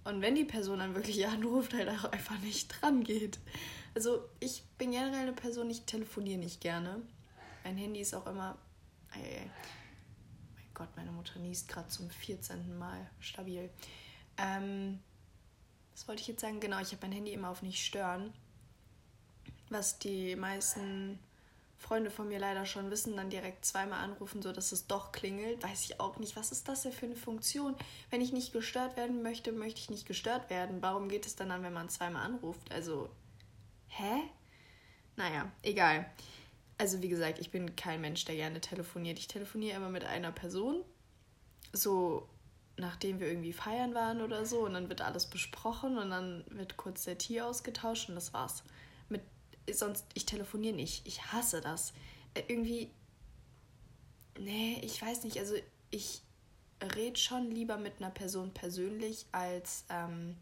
Und 0.04 0.20
wenn 0.20 0.34
die 0.34 0.44
Person 0.44 0.80
dann 0.80 0.94
wirklich 0.94 1.26
anruft, 1.28 1.74
halt 1.74 1.88
auch 1.88 2.10
einfach 2.10 2.38
nicht 2.40 2.68
dran 2.80 3.04
geht. 3.04 3.38
Also 3.94 4.24
ich 4.40 4.64
bin 4.78 4.90
generell 4.90 5.20
eine 5.20 5.32
Person, 5.32 5.70
ich 5.70 5.82
telefoniere 5.82 6.38
nicht 6.38 6.60
gerne. 6.60 7.00
Mein 7.62 7.76
Handy 7.76 8.00
ist 8.00 8.14
auch 8.14 8.26
immer. 8.26 8.58
Ey, 9.14 9.50
mein 10.54 10.64
Gott, 10.74 10.88
meine 10.96 11.12
Mutter 11.12 11.38
niest 11.38 11.68
gerade 11.68 11.88
zum 11.88 12.10
14. 12.10 12.78
Mal 12.78 13.10
stabil. 13.20 13.70
Ähm, 14.38 15.00
was 15.92 16.08
wollte 16.08 16.22
ich 16.22 16.28
jetzt 16.28 16.40
sagen? 16.40 16.60
Genau, 16.60 16.80
ich 16.80 16.92
habe 16.92 17.06
mein 17.06 17.12
Handy 17.12 17.32
immer 17.32 17.50
auf 17.50 17.62
nicht 17.62 17.84
stören. 17.84 18.32
Was 19.68 19.98
die 19.98 20.36
meisten 20.36 21.18
Freunde 21.82 22.10
von 22.10 22.28
mir 22.28 22.38
leider 22.38 22.64
schon 22.64 22.90
wissen, 22.90 23.16
dann 23.16 23.28
direkt 23.28 23.64
zweimal 23.64 24.04
anrufen, 24.04 24.40
sodass 24.40 24.72
es 24.72 24.86
doch 24.86 25.10
klingelt. 25.12 25.62
Weiß 25.62 25.84
ich 25.84 25.98
auch 25.98 26.18
nicht, 26.18 26.36
was 26.36 26.52
ist 26.52 26.68
das 26.68 26.82
denn 26.82 26.92
für 26.92 27.06
eine 27.06 27.16
Funktion? 27.16 27.74
Wenn 28.10 28.20
ich 28.20 28.32
nicht 28.32 28.52
gestört 28.52 28.96
werden 28.96 29.22
möchte, 29.22 29.50
möchte 29.52 29.80
ich 29.80 29.90
nicht 29.90 30.06
gestört 30.06 30.48
werden. 30.48 30.80
Warum 30.80 31.08
geht 31.08 31.26
es 31.26 31.34
dann 31.34 31.50
an, 31.50 31.62
wenn 31.62 31.72
man 31.72 31.88
zweimal 31.88 32.24
anruft? 32.24 32.72
Also, 32.72 33.10
hä? 33.88 34.22
Naja, 35.16 35.50
egal. 35.62 36.06
Also, 36.78 37.02
wie 37.02 37.08
gesagt, 37.08 37.38
ich 37.38 37.50
bin 37.50 37.76
kein 37.76 38.00
Mensch, 38.00 38.24
der 38.24 38.36
gerne 38.36 38.60
telefoniert. 38.60 39.18
Ich 39.18 39.28
telefoniere 39.28 39.76
immer 39.76 39.90
mit 39.90 40.04
einer 40.04 40.32
Person. 40.32 40.82
So, 41.72 42.28
nachdem 42.76 43.20
wir 43.20 43.28
irgendwie 43.28 43.52
feiern 43.52 43.94
waren 43.94 44.20
oder 44.20 44.44
so. 44.46 44.64
Und 44.64 44.74
dann 44.74 44.88
wird 44.88 45.00
alles 45.00 45.26
besprochen 45.26 45.98
und 45.98 46.10
dann 46.10 46.44
wird 46.48 46.76
kurz 46.76 47.04
der 47.04 47.18
Tee 47.18 47.40
ausgetauscht 47.40 48.08
und 48.08 48.14
das 48.14 48.32
war's 48.32 48.64
sonst, 49.70 50.06
ich 50.14 50.26
telefoniere 50.26 50.74
nicht. 50.74 51.06
Ich 51.06 51.32
hasse 51.32 51.60
das. 51.60 51.92
Äh, 52.34 52.42
irgendwie, 52.48 52.90
nee, 54.38 54.80
ich 54.82 55.00
weiß 55.00 55.24
nicht. 55.24 55.38
Also 55.38 55.54
ich 55.90 56.22
rede 56.96 57.18
schon 57.18 57.50
lieber 57.50 57.76
mit 57.76 57.94
einer 57.98 58.10
Person 58.10 58.52
persönlich 58.52 59.26
als 59.32 59.84
ähm, 59.88 60.36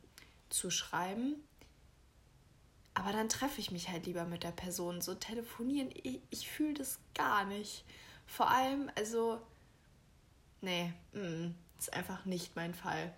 zu 0.48 0.70
schreiben. 0.70 1.36
Aber 3.00 3.12
dann 3.12 3.30
treffe 3.30 3.62
ich 3.62 3.70
mich 3.70 3.88
halt 3.88 4.04
lieber 4.04 4.26
mit 4.26 4.42
der 4.42 4.50
Person. 4.50 5.00
So 5.00 5.14
telefonieren, 5.14 5.88
ich, 5.94 6.20
ich 6.28 6.50
fühle 6.50 6.74
das 6.74 7.00
gar 7.14 7.46
nicht. 7.46 7.82
Vor 8.26 8.50
allem, 8.50 8.90
also, 8.94 9.40
nee, 10.60 10.92
mm, 11.14 11.54
ist 11.78 11.94
einfach 11.94 12.26
nicht 12.26 12.56
mein 12.56 12.74
Fall. 12.74 13.14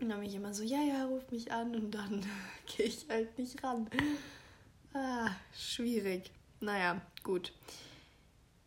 Und 0.00 0.08
dann 0.08 0.18
bin 0.18 0.28
ich 0.28 0.34
immer 0.34 0.52
so, 0.52 0.64
ja, 0.64 0.82
ja, 0.82 1.04
ruf 1.04 1.22
mich 1.30 1.52
an 1.52 1.76
und 1.76 1.92
dann 1.92 2.26
gehe 2.66 2.86
ich 2.86 3.06
halt 3.08 3.38
nicht 3.38 3.62
ran. 3.62 3.88
Ah, 4.92 5.30
schwierig. 5.56 6.32
Naja, 6.58 7.00
gut. 7.22 7.52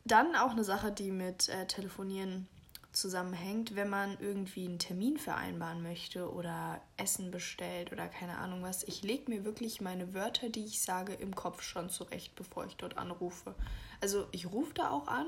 Dann 0.06 0.38
auch 0.38 0.51
eine 0.51 0.63
Sache, 0.63 0.94
die 0.94 1.12
mit 1.12 1.50
äh, 1.50 1.68
Telefonieren 1.68 2.48
zusammenhängt, 2.93 3.75
wenn 3.75 3.89
man 3.89 4.17
irgendwie 4.19 4.65
einen 4.65 4.79
Termin 4.79 5.17
vereinbaren 5.17 5.81
möchte 5.81 6.31
oder 6.31 6.81
Essen 6.95 7.31
bestellt 7.31 7.91
oder 7.91 8.07
keine 8.07 8.38
Ahnung 8.38 8.62
was. 8.62 8.83
Ich 8.83 9.01
lege 9.01 9.29
mir 9.29 9.43
wirklich 9.43 9.81
meine 9.81 10.13
Wörter, 10.13 10.50
die 10.50 10.63
ich 10.65 10.81
sage, 10.81 11.13
im 11.13 11.35
Kopf 11.35 11.62
schon 11.62 11.89
zurecht, 11.89 12.35
bevor 12.35 12.65
ich 12.65 12.75
dort 12.77 12.97
anrufe. 12.97 13.55
Also 14.00 14.27
ich 14.31 14.51
rufe 14.51 14.73
da 14.75 14.91
auch 14.91 15.07
an. 15.07 15.27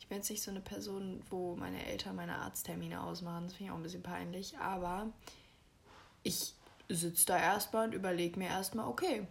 Ich 0.00 0.08
bin 0.08 0.18
jetzt 0.18 0.30
nicht 0.30 0.42
so 0.42 0.50
eine 0.50 0.60
Person, 0.60 1.22
wo 1.30 1.54
meine 1.54 1.84
Eltern 1.86 2.16
meine 2.16 2.36
Arzttermine 2.36 3.02
ausmachen. 3.02 3.44
Das 3.44 3.54
finde 3.54 3.64
ich 3.64 3.70
auch 3.70 3.76
ein 3.76 3.82
bisschen 3.82 4.02
peinlich. 4.02 4.58
Aber 4.58 5.12
ich 6.22 6.54
sitze 6.88 7.26
da 7.26 7.38
erstmal 7.38 7.86
und 7.88 7.94
überlege 7.94 8.38
mir 8.38 8.48
erstmal, 8.48 8.88
okay, 8.88 9.26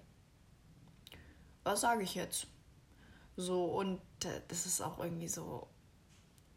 was 1.64 1.82
sage 1.82 2.04
ich 2.04 2.16
jetzt? 2.16 2.48
So, 3.38 3.66
und 3.66 4.00
äh, 4.26 4.42
das 4.48 4.66
ist 4.66 4.82
auch 4.82 5.00
irgendwie 5.00 5.28
so, 5.28 5.68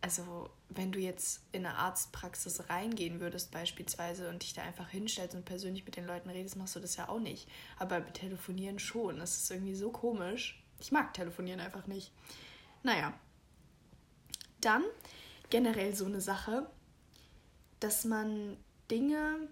also 0.00 0.50
wenn 0.74 0.92
du 0.92 0.98
jetzt 0.98 1.42
in 1.52 1.66
eine 1.66 1.76
Arztpraxis 1.76 2.68
reingehen 2.68 3.20
würdest 3.20 3.50
beispielsweise 3.50 4.28
und 4.28 4.42
dich 4.42 4.54
da 4.54 4.62
einfach 4.62 4.88
hinstellst 4.88 5.34
und 5.34 5.44
persönlich 5.44 5.84
mit 5.84 5.96
den 5.96 6.06
Leuten 6.06 6.30
redest, 6.30 6.56
machst 6.56 6.76
du 6.76 6.80
das 6.80 6.96
ja 6.96 7.08
auch 7.08 7.20
nicht. 7.20 7.48
Aber 7.78 8.00
mit 8.00 8.14
Telefonieren 8.14 8.78
schon. 8.78 9.18
Das 9.18 9.36
ist 9.36 9.50
irgendwie 9.50 9.74
so 9.74 9.90
komisch. 9.90 10.62
Ich 10.80 10.92
mag 10.92 11.14
Telefonieren 11.14 11.60
einfach 11.60 11.86
nicht. 11.86 12.12
Naja. 12.82 13.14
Dann 14.60 14.82
generell 15.50 15.94
so 15.94 16.06
eine 16.06 16.20
Sache, 16.20 16.68
dass 17.80 18.04
man 18.04 18.56
Dinge, 18.90 19.48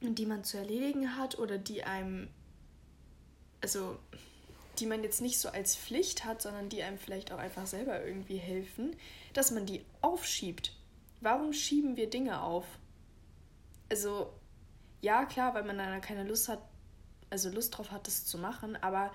die 0.00 0.26
man 0.26 0.44
zu 0.44 0.58
erledigen 0.58 1.16
hat 1.16 1.38
oder 1.38 1.58
die 1.58 1.84
einem, 1.84 2.28
also 3.60 3.98
die 4.80 4.86
man 4.86 5.02
jetzt 5.02 5.20
nicht 5.20 5.38
so 5.38 5.48
als 5.50 5.76
Pflicht 5.76 6.24
hat, 6.24 6.42
sondern 6.42 6.68
die 6.68 6.82
einem 6.82 6.98
vielleicht 6.98 7.32
auch 7.32 7.38
einfach 7.38 7.66
selber 7.66 8.04
irgendwie 8.04 8.38
helfen, 8.38 8.96
dass 9.34 9.50
man 9.50 9.66
die 9.66 9.84
aufschiebt. 10.00 10.72
Warum 11.20 11.52
schieben 11.52 11.96
wir 11.96 12.08
Dinge 12.08 12.42
auf? 12.42 12.64
Also, 13.90 14.32
ja, 15.02 15.24
klar, 15.26 15.54
weil 15.54 15.64
man 15.64 15.78
dann 15.78 16.00
keine 16.00 16.24
Lust 16.24 16.48
hat, 16.48 16.60
also 17.28 17.50
Lust 17.50 17.76
drauf 17.76 17.90
hat, 17.90 18.06
das 18.06 18.24
zu 18.24 18.38
machen, 18.38 18.76
aber 18.82 19.12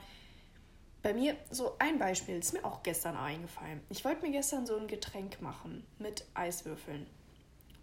bei 1.02 1.14
mir, 1.14 1.38
so 1.52 1.76
ein 1.78 2.00
Beispiel, 2.00 2.38
ist 2.38 2.54
mir 2.54 2.66
auch 2.66 2.82
gestern 2.82 3.16
eingefallen. 3.16 3.82
Ich 3.90 4.04
wollte 4.04 4.26
mir 4.26 4.32
gestern 4.32 4.66
so 4.66 4.76
ein 4.76 4.88
Getränk 4.88 5.40
machen 5.42 5.86
mit 6.00 6.26
Eiswürfeln. 6.34 7.06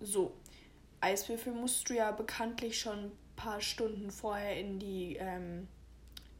So, 0.00 0.34
Eiswürfel 1.00 1.52
musst 1.52 1.88
du 1.88 1.94
ja 1.94 2.10
bekanntlich 2.10 2.80
schon 2.80 2.98
ein 2.98 3.12
paar 3.36 3.60
Stunden 3.60 4.10
vorher 4.10 4.58
in 4.58 4.78
die 4.80 5.16
ähm, 5.20 5.68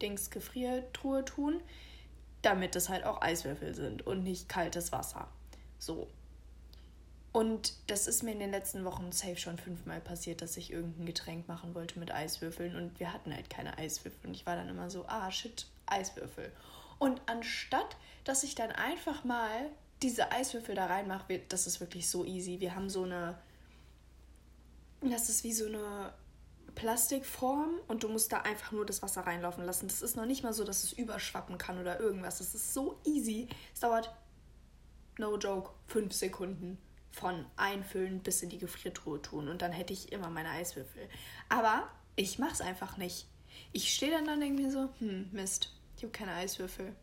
Dings 0.03 0.31
Gefriertruhe 0.31 1.25
tun, 1.25 1.61
damit 2.43 2.77
es 2.77 2.89
halt 2.89 3.05
auch 3.05 3.23
Eiswürfel 3.23 3.75
sind 3.75 4.07
und 4.07 4.25
nicht 4.25 4.49
kaltes 4.49 4.93
Wasser. 4.93 5.29
So. 5.79 6.09
Und 7.33 7.73
das 7.87 8.09
ist 8.09 8.23
mir 8.23 8.33
in 8.33 8.41
den 8.41 8.51
letzten 8.51 8.85
Wochen 8.85 9.11
safe 9.11 9.39
schon 9.39 9.57
fünfmal 9.57 10.01
passiert, 10.01 10.43
dass 10.43 10.59
ich 10.59 10.71
irgendein 10.71 11.07
Getränk 11.07 11.49
machen 11.49 11.75
wollte 11.75 11.99
mit 11.99 12.13
Eiswürfeln 12.13 12.77
und 12.77 13.01
wir 13.01 13.13
hatten 13.13 13.35
halt 13.35 13.49
keine 13.49 13.79
Eiswürfel. 13.79 14.29
Und 14.29 14.35
ich 14.35 14.45
war 14.45 14.55
dann 14.55 14.69
immer 14.69 14.91
so, 14.91 15.07
ah 15.07 15.31
shit, 15.31 15.67
Eiswürfel. 15.87 16.53
Und 16.99 17.23
anstatt, 17.27 17.97
dass 18.25 18.43
ich 18.43 18.55
dann 18.55 18.71
einfach 18.71 19.25
mal 19.25 19.71
diese 20.03 20.31
Eiswürfel 20.31 20.75
da 20.75 20.87
reinmache, 20.87 21.41
das 21.49 21.67
ist 21.67 21.81
wirklich 21.81 22.09
so 22.09 22.25
easy. 22.25 22.61
Wir 22.61 22.75
haben 22.75 22.91
so 22.91 23.05
eine, 23.05 23.39
das 25.01 25.31
ist 25.31 25.43
wie 25.43 25.53
so 25.53 25.67
eine 25.67 26.13
Plastikform 26.75 27.81
und 27.89 28.03
du 28.03 28.09
musst 28.09 28.33
da 28.33 28.41
einfach 28.43 28.73
nur 28.73 28.87
das 28.87 29.03
Wasser 29.03 29.23
reinlaufen 29.23 29.65
lassen. 29.65 29.89
Das 29.89 30.03
ist 30.03 30.17
noch 30.17 30.27
nicht 30.27 30.43
mal 30.43 30.53
so, 30.53 30.65
dass 30.65 30.85
es 30.85 30.93
überschwappen 30.93 31.59
kann 31.59 31.79
oder 31.79 32.01
irgendwas. 32.01 32.39
Das 32.39 32.55
ist 32.55 32.75
so 32.75 33.01
easy. 33.05 33.49
Es 33.75 33.81
dauert, 33.81 34.15
no 35.19 35.37
joke, 35.37 35.71
fünf 35.87 36.13
Sekunden 36.13 36.79
von 37.11 37.45
einfüllen 37.57 38.21
bis 38.21 38.43
in 38.43 38.49
die 38.49 38.59
Gefriertruhe 38.59 39.21
tun 39.21 39.49
und 39.49 39.61
dann 39.61 39.73
hätte 39.73 39.93
ich 39.93 40.13
immer 40.13 40.31
meine 40.31 40.51
Eiswürfel. 40.51 41.09
Aber 41.49 41.89
ich 42.17 42.39
mach's 42.39 42.61
einfach 42.61 42.97
nicht. 42.97 43.27
Ich 43.73 43.95
stehe 43.95 44.13
dann 44.13 44.27
dann 44.27 44.41
irgendwie 44.41 44.71
so, 44.71 44.89
hm, 44.99 45.29
Mist, 45.33 45.73
ich 45.97 46.03
habe 46.03 46.13
keine 46.13 46.33
Eiswürfel. 46.33 46.95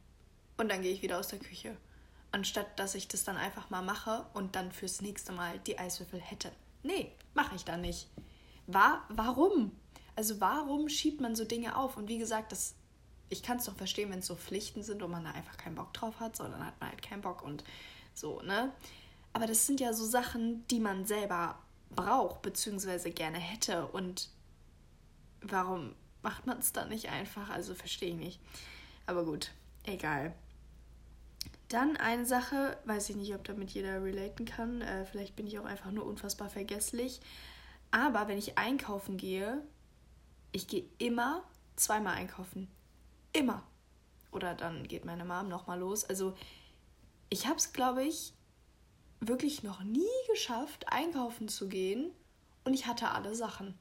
Und 0.57 0.69
dann 0.69 0.81
gehe 0.81 0.91
ich 0.91 1.03
wieder 1.03 1.19
aus 1.19 1.27
der 1.27 1.39
Küche. 1.39 1.77
Anstatt 2.31 2.79
dass 2.79 2.95
ich 2.95 3.07
das 3.07 3.23
dann 3.23 3.38
einfach 3.38 3.69
mal 3.69 3.81
mache 3.81 4.25
und 4.33 4.55
dann 4.55 4.71
fürs 4.71 5.01
nächste 5.01 5.31
Mal 5.31 5.59
die 5.59 5.77
Eiswürfel 5.77 6.19
hätte. 6.19 6.51
Nee, 6.83 7.11
mache 7.33 7.55
ich 7.55 7.65
dann 7.65 7.81
nicht 7.81 8.07
war, 8.73 9.05
warum? 9.09 9.71
Also 10.15 10.41
warum 10.41 10.89
schiebt 10.89 11.21
man 11.21 11.35
so 11.35 11.45
Dinge 11.45 11.77
auf? 11.77 11.97
Und 11.97 12.07
wie 12.07 12.17
gesagt, 12.17 12.51
das, 12.51 12.75
ich 13.29 13.43
kann 13.43 13.57
es 13.57 13.65
doch 13.65 13.75
verstehen, 13.75 14.09
wenn 14.11 14.19
es 14.19 14.27
so 14.27 14.35
Pflichten 14.35 14.83
sind 14.83 15.01
und 15.01 15.11
man 15.11 15.23
da 15.23 15.31
einfach 15.31 15.57
keinen 15.57 15.75
Bock 15.75 15.93
drauf 15.93 16.19
hat, 16.19 16.35
sondern 16.35 16.65
hat 16.65 16.79
man 16.79 16.89
halt 16.89 17.01
keinen 17.01 17.21
Bock 17.21 17.41
und 17.43 17.63
so, 18.13 18.41
ne? 18.41 18.73
Aber 19.31 19.45
das 19.45 19.65
sind 19.67 19.79
ja 19.79 19.93
so 19.93 20.05
Sachen, 20.05 20.65
die 20.67 20.79
man 20.79 21.05
selber 21.05 21.59
braucht, 21.91 22.41
beziehungsweise 22.41 23.11
gerne 23.11 23.38
hätte. 23.38 23.85
Und 23.88 24.29
warum 25.41 25.95
macht 26.21 26.47
man 26.47 26.59
es 26.59 26.73
dann 26.73 26.89
nicht 26.89 27.09
einfach? 27.09 27.49
Also 27.49 27.75
verstehe 27.75 28.09
ich 28.09 28.15
nicht. 28.15 28.39
Aber 29.05 29.23
gut, 29.23 29.51
egal. 29.85 30.33
Dann 31.69 31.97
eine 31.97 32.25
Sache, 32.25 32.77
weiß 32.85 33.11
ich 33.11 33.15
nicht, 33.15 33.35
ob 33.35 33.43
damit 33.43 33.69
jeder 33.71 34.03
relaten 34.03 34.45
kann. 34.45 34.81
Äh, 34.81 35.05
vielleicht 35.05 35.35
bin 35.35 35.45
ich 35.45 35.59
auch 35.59 35.65
einfach 35.65 35.91
nur 35.91 36.05
unfassbar 36.05 36.49
vergesslich. 36.49 37.21
Aber 37.91 38.27
wenn 38.27 38.38
ich 38.38 38.58
einkaufen 38.58 39.17
gehe, 39.17 39.63
ich 40.51 40.67
gehe 40.67 40.86
immer 40.98 41.43
zweimal 41.75 42.15
einkaufen. 42.15 42.69
Immer. 43.34 43.63
Oder 44.31 44.53
dann 44.53 44.88
geht 44.88 45.05
meine 45.05 45.25
Mom 45.25 45.48
nochmal 45.48 45.79
los. 45.79 46.03
Also 46.03 46.36
ich 47.29 47.48
habe 47.48 47.58
es, 47.58 47.74
glaube 47.74 48.03
ich, 48.03 48.34
wirklich 49.19 49.63
noch 49.63 49.81
nie 49.81 50.08
geschafft, 50.29 50.91
einkaufen 50.91 51.48
zu 51.48 51.67
gehen 51.67 52.12
und 52.63 52.74
ich 52.74 52.86
hatte 52.86 53.12
alle 53.12 53.36
Sachen. 53.36 53.77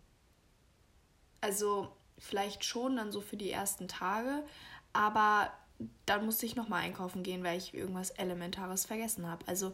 Also 1.41 1.93
vielleicht 2.19 2.65
schon 2.65 2.97
dann 2.97 3.13
so 3.13 3.21
für 3.21 3.37
die 3.37 3.51
ersten 3.51 3.89
Tage, 3.89 4.45
aber 4.93 5.53
dann 6.07 6.25
musste 6.25 6.47
ich 6.47 6.57
nochmal 6.57 6.83
einkaufen 6.83 7.23
gehen, 7.23 7.45
weil 7.45 7.59
ich 7.59 7.75
irgendwas 7.75 8.11
Elementares 8.11 8.85
vergessen 8.85 9.29
habe. 9.29 9.47
Also, 9.47 9.73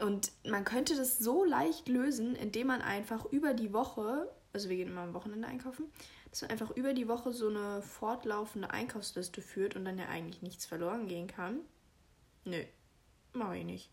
und 0.00 0.32
man 0.44 0.64
könnte 0.64 0.96
das 0.96 1.18
so 1.18 1.44
leicht 1.44 1.88
lösen, 1.88 2.34
indem 2.34 2.68
man 2.68 2.82
einfach 2.82 3.24
über 3.26 3.54
die 3.54 3.72
Woche, 3.72 4.30
also 4.52 4.68
wir 4.68 4.76
gehen 4.76 4.88
immer 4.88 5.02
am 5.02 5.14
Wochenende 5.14 5.48
einkaufen, 5.48 5.86
dass 6.30 6.42
man 6.42 6.50
einfach 6.50 6.70
über 6.70 6.94
die 6.94 7.08
Woche 7.08 7.32
so 7.32 7.48
eine 7.48 7.82
fortlaufende 7.82 8.70
Einkaufsliste 8.70 9.42
führt 9.42 9.76
und 9.76 9.84
dann 9.84 9.98
ja 9.98 10.08
eigentlich 10.08 10.42
nichts 10.42 10.66
verloren 10.66 11.06
gehen 11.06 11.26
kann. 11.26 11.60
Nö, 12.44 12.62
mache 13.32 13.58
ich 13.58 13.64
nicht. 13.64 13.90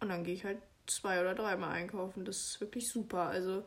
Und 0.00 0.08
dann 0.08 0.24
gehe 0.24 0.34
ich 0.34 0.44
halt 0.44 0.58
zwei 0.86 1.20
oder 1.20 1.34
dreimal 1.34 1.70
einkaufen. 1.70 2.24
Das 2.24 2.36
ist 2.36 2.60
wirklich 2.60 2.88
super. 2.88 3.22
Also, 3.22 3.64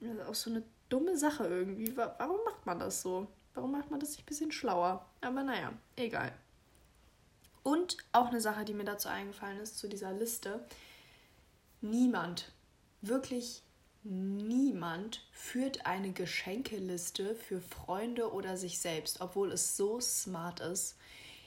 das 0.00 0.14
ist 0.14 0.26
auch 0.26 0.34
so 0.34 0.50
eine 0.50 0.62
dumme 0.88 1.16
Sache 1.16 1.44
irgendwie. 1.44 1.96
Warum 1.96 2.38
macht 2.44 2.64
man 2.66 2.78
das 2.78 3.02
so? 3.02 3.26
Warum 3.54 3.72
macht 3.72 3.90
man 3.90 4.00
das 4.00 4.10
nicht 4.10 4.22
ein 4.22 4.26
bisschen 4.26 4.52
schlauer? 4.52 5.06
Aber 5.20 5.42
naja, 5.42 5.72
egal. 5.96 6.32
Und 7.62 7.96
auch 8.12 8.28
eine 8.28 8.40
Sache, 8.40 8.64
die 8.64 8.74
mir 8.74 8.84
dazu 8.84 9.08
eingefallen 9.08 9.60
ist, 9.60 9.78
zu 9.78 9.88
dieser 9.88 10.12
Liste. 10.12 10.64
Niemand, 11.80 12.52
wirklich 13.00 13.62
niemand 14.02 15.26
führt 15.32 15.86
eine 15.86 16.12
Geschenkeliste 16.12 17.34
für 17.34 17.60
Freunde 17.60 18.32
oder 18.32 18.56
sich 18.56 18.78
selbst, 18.78 19.20
obwohl 19.20 19.52
es 19.52 19.76
so 19.76 20.00
smart 20.00 20.60
ist. 20.60 20.96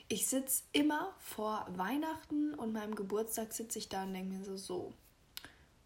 Ich 0.07 0.27
sitze 0.27 0.63
immer 0.71 1.15
vor 1.17 1.65
Weihnachten 1.75 2.53
und 2.53 2.73
meinem 2.73 2.93
Geburtstag 2.93 3.53
sitze 3.53 3.79
ich 3.79 3.89
da 3.89 4.03
und 4.03 4.13
denke 4.13 4.35
mir 4.35 4.43
so, 4.43 4.57
so, 4.57 4.93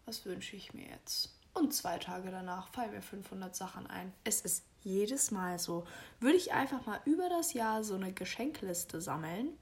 was 0.04 0.24
wünsche 0.26 0.56
ich 0.56 0.74
mir 0.74 0.88
jetzt? 0.88 1.34
Und 1.54 1.72
zwei 1.72 1.98
Tage 1.98 2.30
danach 2.30 2.68
fallen 2.68 2.92
mir 2.92 3.02
500 3.02 3.56
Sachen 3.56 3.86
ein. 3.86 4.12
Es 4.24 4.42
ist 4.42 4.64
jedes 4.82 5.30
Mal 5.30 5.58
so. 5.58 5.86
Würde 6.20 6.36
ich 6.36 6.52
einfach 6.52 6.84
mal 6.86 7.00
über 7.04 7.28
das 7.28 7.52
Jahr 7.52 7.82
so 7.82 7.94
eine 7.94 8.12
Geschenkliste 8.12 9.00
sammeln, 9.00 9.56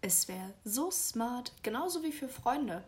es 0.00 0.28
wäre 0.28 0.54
so 0.64 0.90
smart, 0.90 1.52
genauso 1.62 2.02
wie 2.02 2.12
für 2.12 2.28
Freunde. 2.28 2.84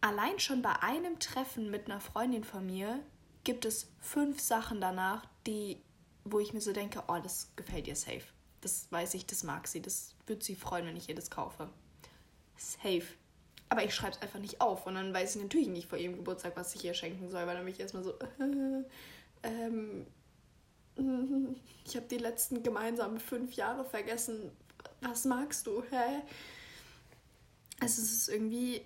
Allein 0.00 0.38
schon 0.40 0.62
bei 0.62 0.74
einem 0.82 1.18
Treffen 1.18 1.70
mit 1.70 1.86
einer 1.86 2.00
Freundin 2.00 2.44
von 2.44 2.66
mir 2.66 3.00
gibt 3.44 3.64
es 3.64 3.90
fünf 4.00 4.40
Sachen 4.40 4.80
danach, 4.80 5.26
die, 5.46 5.80
wo 6.24 6.40
ich 6.40 6.52
mir 6.52 6.60
so 6.60 6.72
denke, 6.72 7.02
oh, 7.08 7.18
das 7.22 7.50
gefällt 7.56 7.86
ihr 7.86 7.96
safe. 7.96 8.24
Das 8.60 8.90
weiß 8.90 9.14
ich, 9.14 9.26
das 9.26 9.42
mag 9.42 9.66
sie, 9.66 9.80
das 9.80 10.14
wird 10.26 10.42
sie 10.42 10.54
freuen, 10.54 10.86
wenn 10.86 10.96
ich 10.96 11.08
ihr 11.08 11.14
das 11.14 11.30
kaufe. 11.30 11.68
Safe. 12.56 13.06
Aber 13.68 13.84
ich 13.84 13.94
schreibe 13.94 14.16
es 14.16 14.22
einfach 14.22 14.40
nicht 14.40 14.60
auf 14.60 14.86
und 14.86 14.96
dann 14.96 15.14
weiß 15.14 15.36
ich 15.36 15.42
natürlich 15.42 15.68
nicht 15.68 15.88
vor 15.88 15.98
ihrem 15.98 16.16
Geburtstag, 16.16 16.56
was 16.56 16.74
ich 16.74 16.84
ihr 16.84 16.94
schenken 16.94 17.30
soll, 17.30 17.46
weil 17.46 17.54
dann 17.54 17.64
bin 17.64 17.72
ich 17.72 17.80
erstmal 17.80 18.02
so, 18.02 18.12
äh, 18.18 18.84
ähm, 19.44 20.06
ich 21.84 21.96
habe 21.96 22.06
die 22.10 22.18
letzten 22.18 22.62
gemeinsamen 22.62 23.20
fünf 23.20 23.52
Jahre 23.54 23.84
vergessen. 23.84 24.50
Was 25.00 25.24
magst 25.24 25.66
du? 25.66 25.82
Hä? 25.90 26.22
Also 27.80 28.02
es 28.02 28.12
ist 28.12 28.28
irgendwie, 28.28 28.82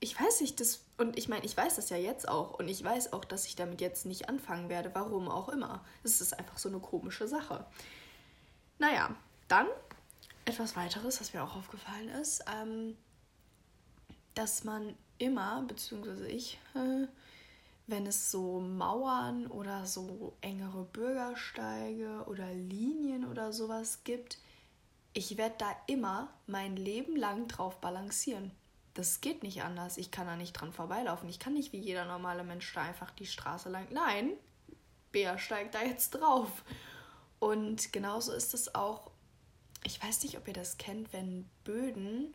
ich 0.00 0.18
weiß 0.18 0.40
nicht, 0.40 0.58
das, 0.60 0.80
und 0.96 1.18
ich 1.18 1.28
meine, 1.28 1.44
ich 1.44 1.56
weiß 1.56 1.76
das 1.76 1.90
ja 1.90 1.96
jetzt 1.96 2.28
auch 2.28 2.58
und 2.58 2.68
ich 2.68 2.82
weiß 2.82 3.12
auch, 3.12 3.24
dass 3.24 3.46
ich 3.46 3.56
damit 3.56 3.80
jetzt 3.80 4.06
nicht 4.06 4.28
anfangen 4.28 4.68
werde, 4.68 4.90
warum 4.94 5.28
auch 5.28 5.48
immer. 5.50 5.84
Es 6.02 6.20
ist 6.20 6.38
einfach 6.38 6.58
so 6.58 6.68
eine 6.68 6.78
komische 6.78 7.28
Sache. 7.28 7.66
Naja, 8.78 9.14
dann 9.48 9.66
etwas 10.46 10.76
weiteres, 10.76 11.20
was 11.20 11.34
mir 11.34 11.42
auch 11.42 11.56
aufgefallen 11.56 12.08
ist, 12.08 12.44
ähm, 12.50 12.96
dass 14.34 14.64
man 14.64 14.94
immer, 15.18 15.62
beziehungsweise 15.62 16.28
ich, 16.28 16.58
äh, 16.74 17.06
wenn 17.88 18.06
es 18.06 18.30
so 18.30 18.60
Mauern 18.60 19.46
oder 19.46 19.86
so 19.86 20.34
engere 20.40 20.84
Bürgersteige 20.84 22.24
oder 22.26 22.52
Linien 22.52 23.24
oder 23.24 23.52
sowas 23.52 24.00
gibt, 24.02 24.38
ich 25.16 25.38
werde 25.38 25.54
da 25.56 25.74
immer 25.86 26.28
mein 26.46 26.76
Leben 26.76 27.16
lang 27.16 27.48
drauf 27.48 27.80
balancieren. 27.80 28.50
Das 28.92 29.22
geht 29.22 29.42
nicht 29.42 29.62
anders. 29.62 29.96
Ich 29.96 30.10
kann 30.10 30.26
da 30.26 30.36
nicht 30.36 30.52
dran 30.52 30.74
vorbeilaufen. 30.74 31.26
Ich 31.30 31.38
kann 31.38 31.54
nicht 31.54 31.72
wie 31.72 31.78
jeder 31.78 32.04
normale 32.04 32.44
Mensch 32.44 32.70
da 32.74 32.82
einfach 32.82 33.10
die 33.12 33.24
Straße 33.24 33.70
lang. 33.70 33.86
Nein, 33.90 34.32
Bär 35.12 35.38
steigt 35.38 35.74
da 35.74 35.82
jetzt 35.82 36.10
drauf. 36.10 36.64
Und 37.38 37.94
genauso 37.94 38.32
ist 38.32 38.52
es 38.52 38.74
auch, 38.74 39.10
ich 39.84 40.02
weiß 40.02 40.22
nicht, 40.22 40.36
ob 40.36 40.46
ihr 40.48 40.54
das 40.54 40.76
kennt, 40.76 41.10
wenn 41.14 41.48
Böden 41.64 42.34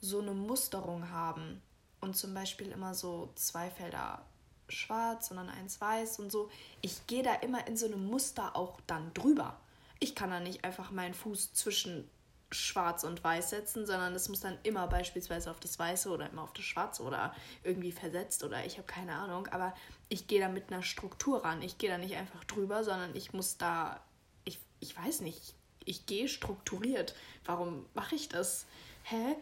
so 0.00 0.20
eine 0.20 0.32
Musterung 0.32 1.10
haben 1.10 1.60
und 2.00 2.16
zum 2.16 2.32
Beispiel 2.32 2.68
immer 2.68 2.94
so 2.94 3.32
zwei 3.34 3.68
Felder 3.68 4.24
schwarz, 4.70 5.28
sondern 5.28 5.50
eins 5.50 5.78
weiß 5.78 6.20
und 6.20 6.32
so. 6.32 6.48
Ich 6.80 7.06
gehe 7.06 7.22
da 7.22 7.34
immer 7.34 7.66
in 7.66 7.76
so 7.76 7.84
einem 7.84 8.06
Muster 8.06 8.56
auch 8.56 8.80
dann 8.86 9.12
drüber. 9.12 9.60
Ich 10.00 10.14
kann 10.14 10.30
da 10.30 10.40
nicht 10.40 10.64
einfach 10.64 10.90
meinen 10.90 11.14
Fuß 11.14 11.52
zwischen 11.52 12.08
schwarz 12.54 13.04
und 13.04 13.22
weiß 13.22 13.50
setzen, 13.50 13.86
sondern 13.86 14.14
es 14.14 14.28
muss 14.28 14.40
dann 14.40 14.58
immer 14.62 14.86
beispielsweise 14.86 15.50
auf 15.50 15.60
das 15.60 15.78
Weiße 15.78 16.08
oder 16.08 16.30
immer 16.30 16.42
auf 16.42 16.52
das 16.52 16.64
Schwarze 16.64 17.02
oder 17.02 17.34
irgendwie 17.62 17.92
versetzt 17.92 18.44
oder 18.44 18.64
ich 18.64 18.78
habe 18.78 18.86
keine 18.86 19.14
Ahnung. 19.14 19.46
Aber 19.48 19.74
ich 20.08 20.26
gehe 20.26 20.40
da 20.40 20.48
mit 20.48 20.72
einer 20.72 20.82
Struktur 20.82 21.44
ran. 21.44 21.62
Ich 21.62 21.78
gehe 21.78 21.90
da 21.90 21.98
nicht 21.98 22.16
einfach 22.16 22.44
drüber, 22.44 22.84
sondern 22.84 23.14
ich 23.14 23.32
muss 23.32 23.56
da, 23.56 24.00
ich, 24.44 24.58
ich 24.80 24.96
weiß 24.96 25.20
nicht, 25.20 25.54
ich 25.84 26.06
gehe 26.06 26.28
strukturiert. 26.28 27.14
Warum 27.44 27.86
mache 27.94 28.14
ich 28.14 28.28
das? 28.28 28.66
Hä? 29.04 29.36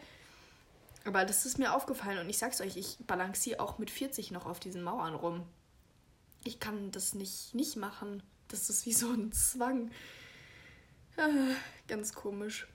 Aber 1.04 1.24
das 1.24 1.46
ist 1.46 1.58
mir 1.58 1.74
aufgefallen 1.74 2.18
und 2.18 2.30
ich 2.30 2.38
sag's 2.38 2.60
euch, 2.60 2.76
ich 2.76 2.98
balanciere 3.06 3.60
auch 3.60 3.78
mit 3.78 3.90
40 3.90 4.30
noch 4.30 4.46
auf 4.46 4.60
diesen 4.60 4.82
Mauern 4.82 5.14
rum. 5.14 5.46
Ich 6.44 6.60
kann 6.60 6.90
das 6.90 7.14
nicht, 7.14 7.54
nicht 7.54 7.76
machen. 7.76 8.22
Das 8.48 8.70
ist 8.70 8.86
wie 8.86 8.92
so 8.92 9.10
ein 9.10 9.32
Zwang. 9.32 9.90
Ah, 11.16 11.28
ganz 11.88 12.14
komisch. 12.14 12.66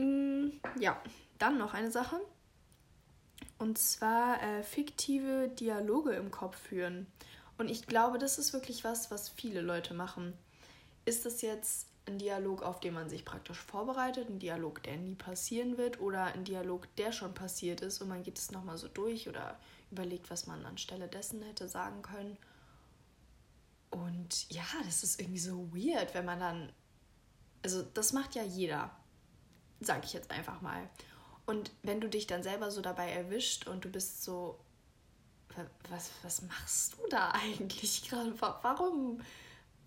Mm, 0.00 0.60
ja, 0.78 1.00
dann 1.38 1.58
noch 1.58 1.74
eine 1.74 1.90
Sache. 1.90 2.20
Und 3.58 3.78
zwar 3.78 4.42
äh, 4.42 4.62
fiktive 4.62 5.48
Dialoge 5.48 6.12
im 6.12 6.30
Kopf 6.30 6.56
führen. 6.56 7.06
Und 7.58 7.70
ich 7.70 7.86
glaube, 7.86 8.18
das 8.18 8.38
ist 8.38 8.52
wirklich 8.52 8.84
was, 8.84 9.10
was 9.10 9.28
viele 9.28 9.60
Leute 9.60 9.92
machen. 9.92 10.32
Ist 11.04 11.26
das 11.26 11.42
jetzt 11.42 11.88
ein 12.06 12.18
Dialog, 12.18 12.62
auf 12.62 12.80
den 12.80 12.94
man 12.94 13.10
sich 13.10 13.24
praktisch 13.24 13.58
vorbereitet, 13.58 14.28
ein 14.28 14.38
Dialog, 14.38 14.82
der 14.82 14.96
nie 14.96 15.14
passieren 15.14 15.76
wird 15.76 16.00
oder 16.00 16.24
ein 16.24 16.44
Dialog, 16.44 16.94
der 16.96 17.12
schon 17.12 17.34
passiert 17.34 17.82
ist 17.82 18.00
und 18.00 18.08
man 18.08 18.22
geht 18.22 18.38
es 18.38 18.50
nochmal 18.50 18.78
so 18.78 18.88
durch 18.88 19.28
oder 19.28 19.58
überlegt, 19.90 20.30
was 20.30 20.46
man 20.46 20.64
anstelle 20.64 21.08
dessen 21.08 21.42
hätte 21.42 21.68
sagen 21.68 22.02
können. 22.02 22.38
Und 23.90 24.50
ja, 24.50 24.64
das 24.84 25.02
ist 25.02 25.20
irgendwie 25.20 25.38
so 25.38 25.68
weird, 25.74 26.14
wenn 26.14 26.24
man 26.24 26.40
dann, 26.40 26.72
also 27.62 27.82
das 27.82 28.12
macht 28.12 28.34
ja 28.34 28.42
jeder, 28.42 28.90
sag 29.80 30.04
ich 30.04 30.12
jetzt 30.12 30.30
einfach 30.30 30.60
mal. 30.60 30.88
Und 31.46 31.72
wenn 31.82 32.00
du 32.00 32.08
dich 32.08 32.26
dann 32.26 32.42
selber 32.42 32.70
so 32.70 32.80
dabei 32.80 33.10
erwischt 33.10 33.66
und 33.66 33.84
du 33.84 33.90
bist 33.90 34.22
so, 34.22 34.58
was, 35.88 36.10
was 36.22 36.42
machst 36.42 36.94
du 36.94 37.08
da 37.08 37.32
eigentlich 37.32 38.08
gerade? 38.08 38.32
Warum? 38.40 39.20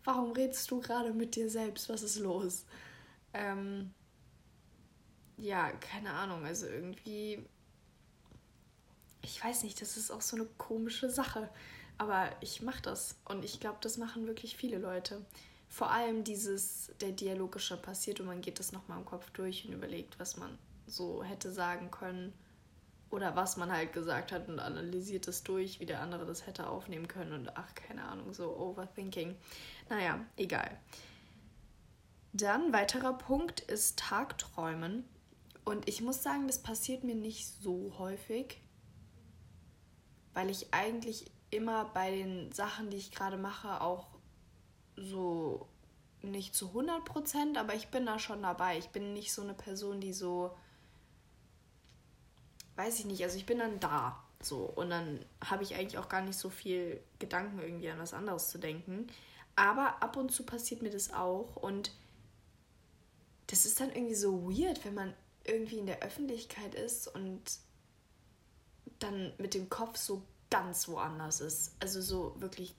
warum 0.04 0.32
redest 0.32 0.70
du 0.72 0.82
gerade 0.82 1.14
mit 1.14 1.36
dir 1.36 1.50
selbst? 1.50 1.90
Was 1.90 2.04
ist 2.04 2.20
los? 2.20 2.66
Ähm, 3.34 3.94
ja, 5.38 5.72
keine 5.72 6.12
Ahnung. 6.12 6.46
Also 6.46 6.68
irgendwie, 6.68 7.46
ich 9.22 9.44
weiß 9.44 9.64
nicht, 9.64 9.82
das 9.82 9.98
ist 9.98 10.12
auch 10.12 10.22
so 10.22 10.36
eine 10.36 10.46
komische 10.58 11.10
Sache. 11.10 11.50
Aber 11.98 12.30
ich 12.42 12.62
mache 12.62 12.82
das 12.82 13.16
und 13.26 13.46
ich 13.46 13.60
glaube, 13.60 13.78
das 13.82 13.98
machen 13.98 14.28
wirklich 14.28 14.58
viele 14.58 14.78
Leute. 14.78 15.24
Vor 15.74 15.90
allem 15.90 16.24
dieses, 16.24 16.92
der 17.02 17.14
Dialog 17.14 17.56
ist 17.56 17.64
schon 17.64 17.82
passiert 17.82 18.20
und 18.20 18.28
man 18.28 18.42
geht 18.42 18.60
das 18.60 18.74
nochmal 18.74 19.00
im 19.00 19.06
Kopf 19.06 19.32
durch 19.32 19.66
und 19.66 19.74
überlegt, 19.74 20.20
was 20.20 20.38
man 20.38 20.56
so 20.86 21.24
hätte 21.24 21.52
sagen 21.52 21.90
können 21.90 22.32
oder 23.10 23.36
was 23.36 23.58
man 23.58 23.72
halt 23.72 23.92
gesagt 23.92 24.32
hat 24.32 24.48
und 24.50 24.60
analysiert 24.60 25.28
es 25.28 25.42
durch, 25.42 25.80
wie 25.80 25.88
der 25.88 26.02
andere 26.02 26.28
das 26.28 26.46
hätte 26.46 26.68
aufnehmen 26.70 27.08
können 27.08 27.34
und 27.34 27.58
ach, 27.58 27.74
keine 27.74 28.04
Ahnung, 28.04 28.36
so 28.36 28.56
Overthinking. 28.56 29.36
Naja, 29.90 30.24
egal. 30.38 30.78
Dann 32.34 32.72
weiterer 32.72 33.18
Punkt 33.18 33.60
ist 33.62 33.98
Tagträumen. 33.98 35.06
Und 35.66 35.90
ich 35.90 36.02
muss 36.02 36.22
sagen, 36.22 36.46
das 36.46 36.62
passiert 36.62 37.04
mir 37.04 37.16
nicht 37.16 37.48
so 37.48 37.96
häufig, 37.98 38.62
weil 40.36 40.52
ich 40.52 40.72
eigentlich 40.72 41.32
immer 41.50 41.86
bei 41.86 42.12
den 42.12 42.52
Sachen, 42.52 42.92
die 42.92 42.98
ich 42.98 43.10
gerade 43.10 43.38
mache, 43.38 43.82
auch 43.82 44.13
so 44.96 45.68
nicht 46.22 46.56
zu 46.56 46.68
100 46.68 47.04
Prozent, 47.06 47.58
aber 47.58 47.76
ich 47.76 47.90
bin 47.90 48.06
da 48.06 48.18
schon 48.20 48.42
dabei. 48.42 48.78
Ich 48.78 48.90
bin 48.90 49.14
nicht 49.14 49.34
so 49.34 49.42
eine 49.42 49.54
Person, 49.54 50.00
die 50.00 50.14
so, 50.14 50.56
weiß 52.76 53.00
ich 53.00 53.06
nicht, 53.06 53.24
also 53.24 53.38
ich 53.38 53.46
bin 53.46 53.60
dann 53.60 53.80
da. 53.80 54.24
So, 54.42 54.58
und 54.58 54.90
dann 54.90 55.24
habe 55.44 55.64
ich 55.64 55.76
eigentlich 55.76 55.98
auch 55.98 56.10
gar 56.10 56.22
nicht 56.22 56.38
so 56.38 56.50
viel 56.50 57.02
Gedanken, 57.20 57.60
irgendwie 57.60 57.90
an 57.90 58.00
was 58.00 58.14
anderes 58.14 58.50
zu 58.50 58.58
denken. 58.58 59.08
Aber 59.56 60.02
ab 60.02 60.18
und 60.18 60.32
zu 60.32 60.44
passiert 60.44 60.82
mir 60.82 60.90
das 60.90 61.14
auch 61.14 61.56
und 61.56 61.92
das 63.48 63.66
ist 63.66 63.80
dann 63.80 63.92
irgendwie 63.92 64.16
so 64.16 64.50
weird, 64.50 64.84
wenn 64.84 64.96
man 64.96 65.14
irgendwie 65.44 65.78
in 65.78 65.86
der 65.86 66.02
Öffentlichkeit 66.02 66.74
ist 66.74 67.08
und 67.08 67.42
dann 69.00 69.34
mit 69.38 69.54
dem 69.54 69.70
Kopf 69.70 69.98
so 69.98 70.24
ganz 70.50 70.88
woanders 70.88 71.42
ist. 71.42 71.76
Also 71.80 72.02
so 72.02 72.40
wirklich 72.40 72.76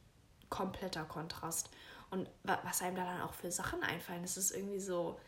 kompletter 0.48 1.05
Kontrast. 1.05 1.70
Und 2.10 2.28
was 2.44 2.82
einem 2.82 2.96
da 2.96 3.04
dann 3.04 3.22
auch 3.22 3.34
für 3.34 3.50
Sachen 3.50 3.82
einfallen, 3.82 4.22
das 4.22 4.36
ist 4.36 4.52
irgendwie 4.52 4.80
so, 4.80 5.18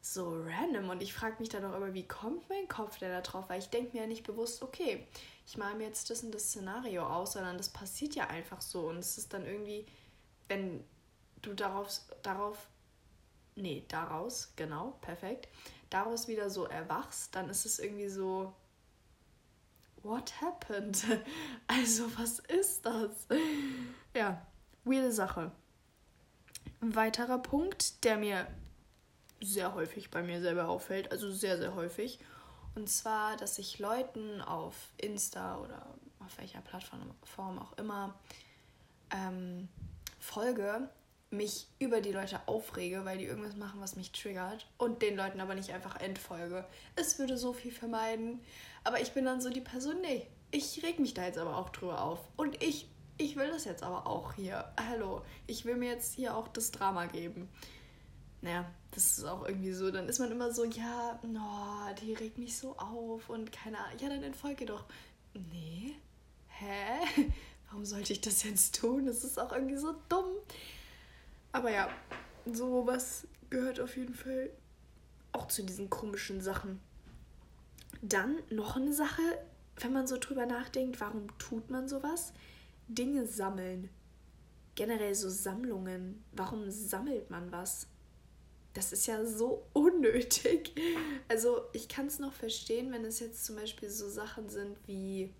so 0.00 0.42
random 0.44 0.90
und 0.90 1.00
ich 1.00 1.14
frage 1.14 1.36
mich 1.38 1.48
dann 1.48 1.64
auch 1.64 1.76
immer, 1.76 1.94
wie 1.94 2.06
kommt 2.06 2.48
mein 2.48 2.66
Kopf 2.66 2.98
denn 2.98 3.10
da 3.10 3.20
drauf? 3.20 3.48
Weil 3.48 3.60
ich 3.60 3.70
denke 3.70 3.92
mir 3.92 4.02
ja 4.02 4.08
nicht 4.08 4.24
bewusst, 4.24 4.62
okay, 4.62 5.06
ich 5.46 5.56
male 5.56 5.76
mir 5.76 5.84
jetzt 5.84 6.10
das 6.10 6.24
und 6.24 6.34
das 6.34 6.48
Szenario 6.48 7.06
aus, 7.06 7.34
sondern 7.34 7.56
das 7.56 7.68
passiert 7.68 8.16
ja 8.16 8.26
einfach 8.26 8.60
so 8.60 8.88
und 8.88 8.98
es 8.98 9.16
ist 9.16 9.32
dann 9.32 9.46
irgendwie, 9.46 9.86
wenn 10.48 10.84
du 11.40 11.54
darauf, 11.54 11.88
darauf, 12.22 12.68
nee, 13.54 13.84
daraus, 13.88 14.52
genau, 14.56 14.98
perfekt, 15.02 15.48
daraus 15.88 16.26
wieder 16.26 16.50
so 16.50 16.64
erwachst, 16.66 17.34
dann 17.36 17.48
ist 17.48 17.64
es 17.64 17.78
irgendwie 17.78 18.08
so, 18.08 18.52
what 20.02 20.32
happened? 20.40 21.04
Also, 21.68 22.06
was 22.18 22.40
ist 22.40 22.84
das? 22.84 23.26
Ja, 24.14 24.44
weirde 24.84 25.12
Sache. 25.12 25.52
Ein 26.80 26.94
weiterer 26.94 27.38
Punkt, 27.38 28.04
der 28.04 28.16
mir 28.16 28.46
sehr 29.40 29.74
häufig 29.74 30.10
bei 30.10 30.22
mir 30.22 30.40
selber 30.40 30.68
auffällt, 30.68 31.10
also 31.10 31.30
sehr, 31.30 31.58
sehr 31.58 31.74
häufig. 31.74 32.18
Und 32.74 32.88
zwar, 32.88 33.36
dass 33.36 33.58
ich 33.58 33.78
Leuten 33.78 34.40
auf 34.40 34.74
Insta 34.96 35.58
oder 35.58 35.86
auf 36.20 36.38
welcher 36.38 36.60
Plattform 36.60 37.58
auch 37.58 37.76
immer 37.76 38.14
ähm, 39.10 39.68
folge, 40.18 40.88
mich 41.30 41.66
über 41.78 42.00
die 42.00 42.12
Leute 42.12 42.40
aufrege, 42.46 43.04
weil 43.04 43.18
die 43.18 43.24
irgendwas 43.24 43.56
machen, 43.56 43.80
was 43.80 43.96
mich 43.96 44.12
triggert 44.12 44.66
und 44.76 45.02
den 45.02 45.16
Leuten 45.16 45.40
aber 45.40 45.54
nicht 45.54 45.72
einfach 45.72 45.96
entfolge. 45.96 46.64
Es 46.94 47.18
würde 47.18 47.36
so 47.38 47.52
viel 47.52 47.72
vermeiden. 47.72 48.40
Aber 48.84 49.00
ich 49.00 49.12
bin 49.12 49.24
dann 49.24 49.40
so 49.40 49.48
die 49.48 49.60
Person, 49.60 50.00
nee, 50.02 50.26
ich 50.50 50.82
reg 50.82 50.98
mich 50.98 51.14
da 51.14 51.24
jetzt 51.24 51.38
aber 51.38 51.56
auch 51.56 51.70
drüber 51.70 52.02
auf. 52.02 52.20
Und 52.36 52.62
ich, 52.62 52.86
ich 53.18 53.36
will 53.36 53.50
das 53.50 53.64
jetzt 53.64 53.82
aber 53.82 54.06
auch 54.06 54.34
hier. 54.34 54.72
Hallo, 54.88 55.22
ich 55.46 55.64
will 55.64 55.76
mir 55.76 55.90
jetzt 55.90 56.14
hier 56.14 56.36
auch 56.36 56.48
das 56.48 56.70
Drama 56.70 57.06
geben 57.06 57.48
naja, 58.42 58.68
das 58.90 59.18
ist 59.18 59.24
auch 59.24 59.46
irgendwie 59.46 59.72
so, 59.72 59.90
dann 59.90 60.08
ist 60.08 60.18
man 60.18 60.30
immer 60.30 60.52
so, 60.52 60.64
ja, 60.64 61.18
no, 61.22 61.94
die 62.02 62.12
regt 62.12 62.38
mich 62.38 62.58
so 62.58 62.76
auf 62.76 63.30
und 63.30 63.52
keine 63.52 63.78
Ahnung, 63.78 63.98
ja, 64.00 64.08
dann 64.08 64.22
entfolge 64.22 64.66
doch. 64.66 64.84
Nee, 65.32 65.94
hä? 66.48 66.98
Warum 67.70 67.84
sollte 67.84 68.12
ich 68.12 68.20
das 68.20 68.42
jetzt 68.42 68.80
tun? 68.80 69.06
Das 69.06 69.24
ist 69.24 69.38
auch 69.38 69.52
irgendwie 69.52 69.76
so 69.76 69.94
dumm. 70.08 70.26
Aber 71.52 71.70
ja, 71.70 71.88
sowas 72.44 73.26
gehört 73.48 73.80
auf 73.80 73.96
jeden 73.96 74.14
Fall 74.14 74.50
auch 75.30 75.46
zu 75.46 75.62
diesen 75.62 75.88
komischen 75.88 76.40
Sachen. 76.40 76.80
Dann 78.02 78.38
noch 78.50 78.76
eine 78.76 78.92
Sache, 78.92 79.22
wenn 79.76 79.92
man 79.92 80.08
so 80.08 80.18
drüber 80.18 80.46
nachdenkt, 80.46 81.00
warum 81.00 81.26
tut 81.38 81.70
man 81.70 81.88
sowas? 81.88 82.32
Dinge 82.88 83.26
sammeln. 83.26 83.88
Generell 84.74 85.14
so 85.14 85.28
Sammlungen. 85.28 86.24
Warum 86.32 86.70
sammelt 86.70 87.30
man 87.30 87.52
was? 87.52 87.86
das 88.74 88.92
ist 88.92 89.06
ja 89.06 89.24
so 89.24 89.66
unnötig. 89.72 90.74
Also 91.28 91.62
ich 91.72 91.88
kann 91.88 92.06
es 92.06 92.18
noch 92.18 92.32
verstehen, 92.32 92.92
wenn 92.92 93.04
es 93.04 93.20
jetzt 93.20 93.44
zum 93.44 93.56
Beispiel 93.56 93.90
so 93.90 94.08
Sachen 94.08 94.48
sind 94.48 94.76
wie 94.86 95.34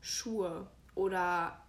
Schuhe 0.00 0.68
oder 0.94 1.64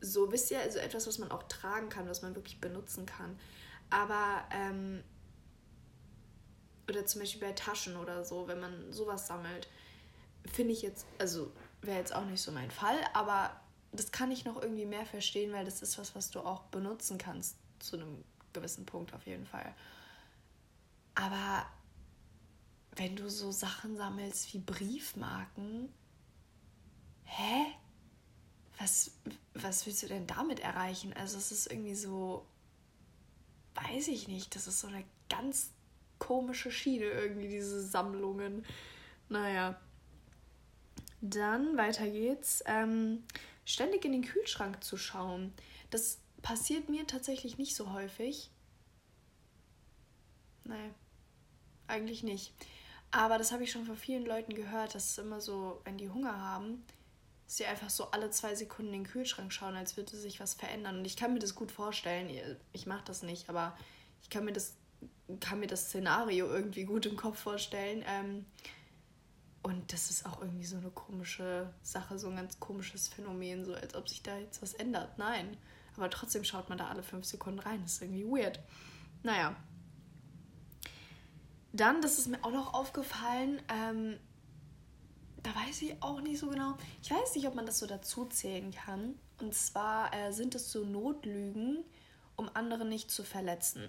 so, 0.00 0.30
wisst 0.30 0.50
ihr, 0.50 0.60
also 0.60 0.78
etwas, 0.78 1.06
was 1.06 1.18
man 1.18 1.30
auch 1.30 1.42
tragen 1.44 1.88
kann, 1.88 2.08
was 2.08 2.22
man 2.22 2.34
wirklich 2.34 2.60
benutzen 2.60 3.06
kann. 3.06 3.38
Aber, 3.90 4.44
ähm, 4.52 5.02
oder 6.88 7.04
zum 7.06 7.22
Beispiel 7.22 7.40
bei 7.40 7.52
Taschen 7.52 7.96
oder 7.96 8.24
so, 8.24 8.46
wenn 8.46 8.60
man 8.60 8.92
sowas 8.92 9.26
sammelt, 9.26 9.68
finde 10.52 10.72
ich 10.72 10.82
jetzt, 10.82 11.06
also 11.18 11.50
wäre 11.82 11.98
jetzt 11.98 12.14
auch 12.14 12.24
nicht 12.26 12.42
so 12.42 12.52
mein 12.52 12.70
Fall, 12.70 12.98
aber 13.14 13.60
das 13.98 14.12
kann 14.12 14.30
ich 14.30 14.44
noch 14.44 14.60
irgendwie 14.60 14.86
mehr 14.86 15.06
verstehen, 15.06 15.52
weil 15.52 15.64
das 15.64 15.82
ist 15.82 15.98
was, 15.98 16.14
was 16.14 16.30
du 16.30 16.40
auch 16.40 16.62
benutzen 16.64 17.18
kannst 17.18 17.56
zu 17.78 17.96
einem 17.96 18.24
gewissen 18.52 18.86
Punkt 18.86 19.12
auf 19.14 19.26
jeden 19.26 19.46
Fall. 19.46 19.74
Aber 21.14 21.66
wenn 22.96 23.16
du 23.16 23.28
so 23.28 23.52
Sachen 23.52 23.96
sammelst 23.96 24.52
wie 24.52 24.58
Briefmarken, 24.58 25.92
hä? 27.24 27.66
Was, 28.78 29.10
was 29.54 29.86
willst 29.86 30.02
du 30.02 30.06
denn 30.08 30.26
damit 30.26 30.60
erreichen? 30.60 31.14
Also 31.14 31.38
es 31.38 31.50
ist 31.50 31.70
irgendwie 31.70 31.94
so, 31.94 32.46
weiß 33.74 34.08
ich 34.08 34.28
nicht, 34.28 34.54
das 34.54 34.66
ist 34.66 34.80
so 34.80 34.88
eine 34.88 35.04
ganz 35.30 35.70
komische 36.18 36.70
Schiene 36.70 37.06
irgendwie, 37.06 37.48
diese 37.48 37.82
Sammlungen. 37.82 38.64
Naja. 39.28 39.80
Dann 41.20 41.76
weiter 41.76 42.08
geht's. 42.08 42.62
Ähm, 42.66 43.24
ständig 43.66 44.06
in 44.06 44.12
den 44.12 44.24
Kühlschrank 44.24 44.82
zu 44.82 44.96
schauen. 44.96 45.52
Das 45.90 46.18
passiert 46.40 46.88
mir 46.88 47.06
tatsächlich 47.06 47.58
nicht 47.58 47.76
so 47.76 47.92
häufig. 47.92 48.50
Nein, 50.64 50.94
eigentlich 51.86 52.22
nicht. 52.22 52.54
Aber 53.10 53.38
das 53.38 53.52
habe 53.52 53.64
ich 53.64 53.72
schon 53.72 53.84
von 53.84 53.96
vielen 53.96 54.24
Leuten 54.24 54.54
gehört, 54.54 54.94
dass 54.94 55.10
es 55.10 55.18
immer 55.18 55.40
so, 55.40 55.80
wenn 55.84 55.98
die 55.98 56.08
Hunger 56.08 56.38
haben, 56.40 56.84
sie 57.46 57.64
einfach 57.66 57.90
so 57.90 58.10
alle 58.10 58.30
zwei 58.30 58.54
Sekunden 58.54 58.92
in 58.92 59.04
den 59.04 59.10
Kühlschrank 59.10 59.52
schauen, 59.52 59.76
als 59.76 59.96
würde 59.96 60.16
sich 60.16 60.40
was 60.40 60.54
verändern. 60.54 60.98
Und 60.98 61.04
ich 61.04 61.16
kann 61.16 61.32
mir 61.32 61.38
das 61.38 61.54
gut 61.54 61.70
vorstellen. 61.70 62.56
Ich 62.72 62.86
mache 62.86 63.04
das 63.04 63.22
nicht, 63.22 63.48
aber 63.48 63.76
ich 64.22 64.30
kann 64.30 64.44
mir 64.44 64.52
das, 64.52 64.76
kann 65.40 65.60
mir 65.60 65.68
das 65.68 65.86
Szenario 65.86 66.46
irgendwie 66.46 66.84
gut 66.84 67.06
im 67.06 67.16
Kopf 67.16 67.38
vorstellen. 67.38 68.04
Ähm, 68.06 68.46
und 69.66 69.92
das 69.92 70.10
ist 70.10 70.24
auch 70.24 70.40
irgendwie 70.40 70.64
so 70.64 70.76
eine 70.76 70.90
komische 70.90 71.68
Sache, 71.82 72.20
so 72.20 72.28
ein 72.28 72.36
ganz 72.36 72.60
komisches 72.60 73.08
Phänomen, 73.08 73.64
so 73.64 73.74
als 73.74 73.96
ob 73.96 74.08
sich 74.08 74.22
da 74.22 74.38
jetzt 74.38 74.62
was 74.62 74.74
ändert. 74.74 75.18
Nein. 75.18 75.56
Aber 75.96 76.08
trotzdem 76.08 76.44
schaut 76.44 76.68
man 76.68 76.78
da 76.78 76.86
alle 76.86 77.02
fünf 77.02 77.24
Sekunden 77.24 77.58
rein. 77.58 77.82
Das 77.82 77.94
ist 77.94 78.02
irgendwie 78.02 78.24
weird. 78.24 78.60
Naja. 79.24 79.56
Dann, 81.72 82.00
das 82.00 82.20
ist 82.20 82.28
mir 82.28 82.44
auch 82.44 82.52
noch 82.52 82.74
aufgefallen, 82.74 83.60
ähm, 83.68 84.18
da 85.42 85.52
weiß 85.52 85.82
ich 85.82 86.00
auch 86.00 86.20
nicht 86.20 86.38
so 86.38 86.48
genau. 86.48 86.76
Ich 87.02 87.10
weiß 87.10 87.34
nicht, 87.34 87.48
ob 87.48 87.56
man 87.56 87.66
das 87.66 87.80
so 87.80 87.88
dazu 87.88 88.24
zählen 88.26 88.70
kann. 88.70 89.18
Und 89.40 89.52
zwar 89.52 90.14
äh, 90.14 90.32
sind 90.32 90.54
es 90.54 90.70
so 90.70 90.84
Notlügen, 90.84 91.82
um 92.36 92.48
andere 92.54 92.84
nicht 92.84 93.10
zu 93.10 93.24
verletzen. 93.24 93.88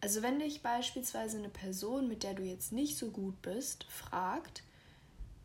Also 0.00 0.22
wenn 0.22 0.38
dich 0.38 0.62
beispielsweise 0.62 1.38
eine 1.38 1.48
Person, 1.48 2.06
mit 2.06 2.22
der 2.22 2.34
du 2.34 2.44
jetzt 2.44 2.70
nicht 2.70 2.96
so 2.96 3.10
gut 3.10 3.42
bist, 3.42 3.86
fragt, 3.90 4.62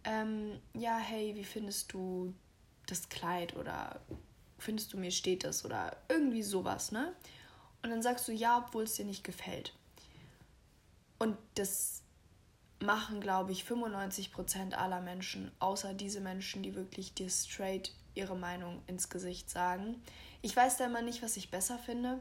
ähm, 0.03 0.59
ja, 0.73 0.97
hey, 0.97 1.35
wie 1.35 1.43
findest 1.43 1.93
du 1.93 2.33
das 2.87 3.09
Kleid 3.09 3.55
oder 3.55 4.01
findest 4.57 4.93
du, 4.93 4.97
mir 4.97 5.11
steht 5.11 5.43
das 5.43 5.65
oder 5.65 5.97
irgendwie 6.09 6.43
sowas, 6.43 6.91
ne? 6.91 7.13
Und 7.83 7.89
dann 7.89 8.01
sagst 8.01 8.27
du 8.27 8.31
ja, 8.31 8.59
obwohl 8.59 8.83
es 8.83 8.95
dir 8.95 9.05
nicht 9.05 9.23
gefällt. 9.23 9.73
Und 11.17 11.37
das 11.55 12.01
machen, 12.79 13.21
glaube 13.21 13.51
ich, 13.51 13.63
95% 13.63 14.73
aller 14.73 15.01
Menschen, 15.01 15.51
außer 15.59 15.93
diese 15.93 16.21
Menschen, 16.21 16.63
die 16.63 16.75
wirklich 16.75 17.13
dir 17.13 17.29
straight 17.29 17.93
ihre 18.13 18.35
Meinung 18.35 18.81
ins 18.87 19.09
Gesicht 19.09 19.49
sagen. 19.49 20.01
Ich 20.41 20.55
weiß 20.55 20.77
da 20.77 20.85
immer 20.85 21.01
nicht, 21.01 21.21
was 21.21 21.37
ich 21.37 21.51
besser 21.51 21.77
finde, 21.77 22.19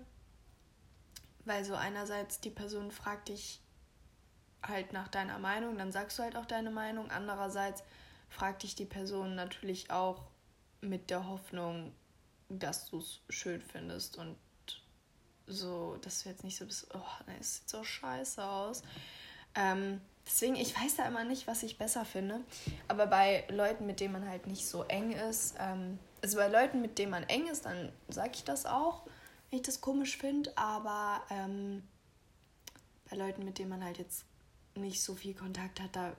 weil 1.44 1.64
so 1.64 1.74
einerseits 1.74 2.40
die 2.40 2.50
Person 2.50 2.90
fragt 2.90 3.28
dich 3.28 3.60
halt 4.66 4.92
nach 4.92 5.08
deiner 5.08 5.38
Meinung, 5.38 5.78
dann 5.78 5.92
sagst 5.92 6.18
du 6.18 6.22
halt 6.22 6.36
auch 6.36 6.46
deine 6.46 6.70
Meinung. 6.70 7.10
Andererseits 7.10 7.82
fragt 8.28 8.62
dich 8.62 8.74
die 8.74 8.84
Person 8.84 9.34
natürlich 9.34 9.90
auch 9.90 10.22
mit 10.80 11.10
der 11.10 11.28
Hoffnung, 11.28 11.92
dass 12.48 12.88
du 12.90 12.98
es 12.98 13.20
schön 13.28 13.60
findest 13.60 14.16
und 14.18 14.36
so, 15.46 15.96
dass 16.02 16.22
du 16.22 16.28
jetzt 16.28 16.44
nicht 16.44 16.56
so 16.56 16.64
bist, 16.64 16.88
oh, 16.94 17.24
nee, 17.26 17.36
es 17.40 17.56
sieht 17.56 17.68
so 17.68 17.82
scheiße 17.82 18.44
aus. 18.44 18.82
Ähm, 19.54 20.00
deswegen, 20.24 20.54
ich 20.54 20.80
weiß 20.80 20.96
da 20.96 21.06
immer 21.06 21.24
nicht, 21.24 21.46
was 21.46 21.62
ich 21.62 21.76
besser 21.76 22.04
finde. 22.04 22.40
Aber 22.88 23.06
bei 23.06 23.44
Leuten, 23.48 23.86
mit 23.86 24.00
denen 24.00 24.12
man 24.12 24.28
halt 24.28 24.46
nicht 24.46 24.66
so 24.66 24.84
eng 24.84 25.12
ist, 25.12 25.56
ähm, 25.58 25.98
also 26.22 26.36
bei 26.36 26.48
Leuten, 26.48 26.80
mit 26.80 26.98
denen 26.98 27.10
man 27.10 27.24
eng 27.24 27.48
ist, 27.48 27.66
dann 27.66 27.92
sage 28.08 28.32
ich 28.34 28.44
das 28.44 28.66
auch, 28.66 29.06
wenn 29.50 29.58
ich 29.58 29.66
das 29.66 29.80
komisch 29.80 30.18
finde. 30.18 30.56
Aber 30.56 31.22
ähm, 31.30 31.82
bei 33.10 33.16
Leuten, 33.16 33.44
mit 33.44 33.58
denen 33.58 33.70
man 33.70 33.84
halt 33.84 33.98
jetzt 33.98 34.24
nicht 34.74 35.02
so 35.02 35.14
viel 35.14 35.34
Kontakt 35.34 35.80
hat, 35.80 35.94
da, 35.94 36.16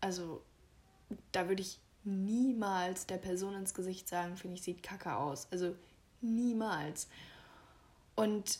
also 0.00 0.42
da 1.32 1.48
würde 1.48 1.62
ich 1.62 1.78
niemals 2.04 3.06
der 3.06 3.18
Person 3.18 3.54
ins 3.54 3.74
Gesicht 3.74 4.08
sagen, 4.08 4.36
finde 4.36 4.56
ich, 4.56 4.62
sieht 4.62 4.82
kacke 4.82 5.16
aus. 5.16 5.48
Also 5.50 5.74
niemals. 6.20 7.08
Und 8.14 8.58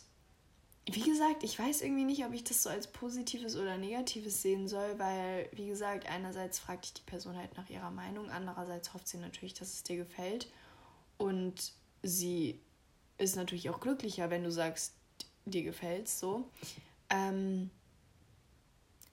wie 0.86 1.02
gesagt, 1.02 1.44
ich 1.44 1.58
weiß 1.58 1.82
irgendwie 1.82 2.04
nicht, 2.04 2.24
ob 2.24 2.32
ich 2.32 2.44
das 2.44 2.62
so 2.62 2.70
als 2.70 2.86
positives 2.86 3.56
oder 3.56 3.78
negatives 3.78 4.42
sehen 4.42 4.66
soll, 4.66 4.98
weil, 4.98 5.48
wie 5.52 5.68
gesagt, 5.68 6.06
einerseits 6.06 6.58
fragt 6.58 6.84
dich 6.84 6.94
die 6.94 7.02
Person 7.02 7.36
halt 7.36 7.56
nach 7.56 7.68
ihrer 7.70 7.90
Meinung, 7.90 8.30
andererseits 8.30 8.92
hofft 8.92 9.06
sie 9.06 9.18
natürlich, 9.18 9.54
dass 9.54 9.72
es 9.72 9.82
dir 9.82 9.96
gefällt. 9.96 10.50
Und 11.18 11.72
sie 12.02 12.60
ist 13.18 13.36
natürlich 13.36 13.70
auch 13.70 13.80
glücklicher, 13.80 14.30
wenn 14.30 14.42
du 14.42 14.50
sagst, 14.50 14.94
dir 15.44 15.62
gefällt 15.62 16.08
so. 16.08 16.48
Ähm, 17.10 17.70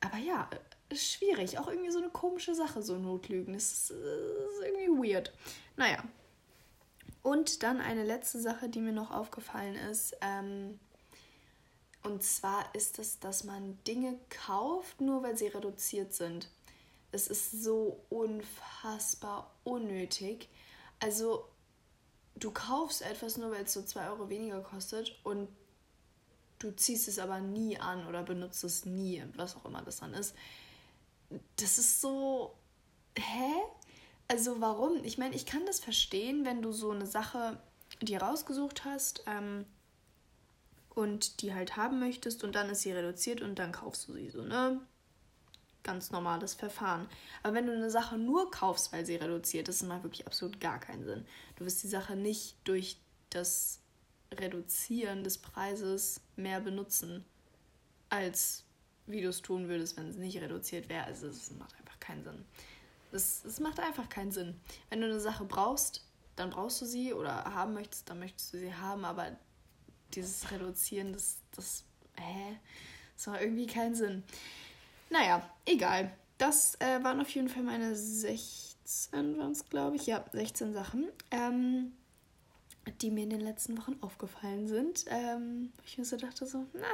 aber 0.02 0.18
ja, 0.18 0.50
ist 0.90 1.12
schwierig. 1.12 1.60
Auch 1.60 1.68
irgendwie 1.68 1.92
so 1.92 2.00
eine 2.00 2.10
komische 2.10 2.56
Sache, 2.56 2.82
so 2.82 2.98
Notlügen. 2.98 3.54
Das 3.54 3.72
ist, 3.72 3.90
das 3.92 3.98
ist 3.98 4.64
irgendwie 4.64 5.12
weird. 5.14 5.34
Naja. 5.76 6.04
Und 7.24 7.64
dann 7.64 7.82
eine 7.82 8.04
letzte 8.06 8.40
Sache, 8.40 8.70
die 8.70 8.80
mir 8.80 8.94
noch 8.94 9.12
aufgefallen 9.12 9.76
ist. 9.76 10.16
Ähm, 10.22 10.80
Und 12.04 12.24
zwar 12.24 12.74
ist 12.74 13.00
es, 13.00 13.20
dass 13.20 13.44
man 13.44 13.78
Dinge 13.86 14.18
kauft, 14.30 15.02
nur 15.02 15.24
weil 15.24 15.36
sie 15.38 15.48
reduziert 15.48 16.14
sind. 16.14 16.50
Es 17.12 17.28
ist 17.28 17.52
so 17.64 18.06
unfassbar 18.10 19.54
unnötig. 19.66 20.48
Also, 21.00 21.46
du 22.36 22.52
kaufst 22.52 23.02
etwas 23.02 23.38
nur, 23.38 23.52
weil 23.52 23.64
es 23.66 23.74
so 23.74 23.82
2 23.82 24.10
Euro 24.10 24.30
weniger 24.30 24.62
kostet 24.62 25.20
und 25.24 25.50
du 26.60 26.72
ziehst 26.76 27.08
es 27.08 27.20
aber 27.20 27.40
nie 27.40 27.80
an 27.80 28.08
oder 28.08 28.24
benutzt 28.24 28.64
es 28.64 28.86
nie, 28.86 29.24
was 29.36 29.56
auch 29.56 29.66
immer 29.66 29.82
das 29.82 29.98
dann 29.98 30.14
ist. 30.14 30.36
Das 31.58 31.78
ist 31.78 32.02
so. 32.02 32.56
Hä? 33.18 33.54
Also 34.28 34.60
warum? 34.60 35.04
Ich 35.04 35.18
meine, 35.18 35.36
ich 35.36 35.46
kann 35.46 35.66
das 35.66 35.80
verstehen, 35.80 36.46
wenn 36.46 36.62
du 36.62 36.72
so 36.72 36.92
eine 36.92 37.06
Sache 37.06 37.60
dir 38.02 38.22
rausgesucht 38.22 38.86
hast 38.86 39.24
ähm, 39.26 39.66
und 40.90 41.42
die 41.42 41.54
halt 41.54 41.78
haben 41.78 42.00
möchtest 42.00 42.44
und 42.44 42.56
dann 42.56 42.70
ist 42.70 42.82
sie 42.82 42.92
reduziert 42.92 43.42
und 43.42 43.58
dann 43.58 43.72
kaufst 43.72 44.08
du 44.08 44.14
sie 44.14 44.30
so, 44.30 44.44
ne? 44.44 44.82
Ganz 45.84 46.12
normales 46.12 46.54
Verfahren. 46.54 47.08
Aber 47.44 47.54
wenn 47.54 47.66
du 47.66 47.74
eine 47.74 47.90
Sache 47.90 48.18
nur 48.18 48.52
kaufst, 48.52 48.92
weil 48.92 49.06
sie 49.06 49.16
reduziert 49.16 49.70
ist, 49.70 49.84
macht 49.84 50.04
wirklich 50.04 50.28
absolut 50.28 50.60
gar 50.60 50.80
keinen 50.80 51.06
Sinn. 51.06 51.26
Du 51.56 51.64
wirst 51.64 51.82
die 51.82 51.88
Sache 51.88 52.18
nicht 52.18 52.58
durch 52.66 52.98
das 53.30 53.80
Reduzieren 54.32 55.24
des 55.24 55.38
Preises 55.38 56.22
mehr 56.36 56.60
benutzen, 56.60 57.26
als 58.10 58.64
wie 59.08 59.22
du 59.22 59.30
es 59.30 59.42
tun 59.42 59.70
würdest, 59.70 59.98
wenn 59.98 60.10
es 60.10 60.18
nicht 60.18 60.40
reduziert 60.40 60.90
wäre. 60.90 61.06
Also 61.06 61.28
es 61.28 61.52
macht 61.52 61.74
einfach 61.80 62.00
keinen 62.00 62.24
Sinn. 62.24 62.46
Es, 63.12 63.60
macht 63.60 63.80
einfach 63.80 64.10
keinen 64.10 64.32
Sinn. 64.32 64.60
Wenn 64.90 65.02
du 65.02 65.08
eine 65.08 65.20
Sache 65.20 65.46
brauchst, 65.46 66.04
dann 66.36 66.50
brauchst 66.50 66.82
du 66.82 66.86
sie 66.86 67.14
oder 67.14 67.46
haben 67.46 67.74
möchtest, 67.74 68.10
dann 68.10 68.20
möchtest 68.20 68.54
du 68.54 68.60
sie 68.60 68.74
haben, 68.74 69.06
aber 69.06 69.38
dieses 70.14 70.52
Reduzieren, 70.52 71.14
das, 71.14 71.38
das, 71.56 71.84
hä? 72.18 72.58
Das 73.16 73.28
macht 73.28 73.42
irgendwie 73.42 73.66
keinen 73.66 73.96
Sinn. 73.96 74.24
Naja, 75.10 75.50
egal. 75.66 76.12
Das 76.38 76.76
äh, 76.80 77.04
waren 77.04 77.20
auf 77.20 77.30
jeden 77.30 77.50
Fall 77.50 77.64
meine 77.64 77.96
16, 77.96 79.38
waren 79.38 79.52
es, 79.52 79.68
glaube 79.70 79.96
ich. 79.96 80.06
Ja, 80.06 80.24
16 80.34 80.74
Sachen. 80.74 81.08
Ähm, 81.32 81.94
die 83.02 83.12
mir 83.12 83.24
in 83.24 83.30
den 83.30 83.42
letzten 83.42 83.78
Wochen 83.78 83.98
aufgefallen 84.02 84.68
sind. 84.68 85.06
Ähm, 85.08 85.72
ich 85.86 85.98
mir 85.98 86.06
so 86.06 86.18
dachte 86.18 86.46
so, 86.46 86.66
na, 86.74 86.88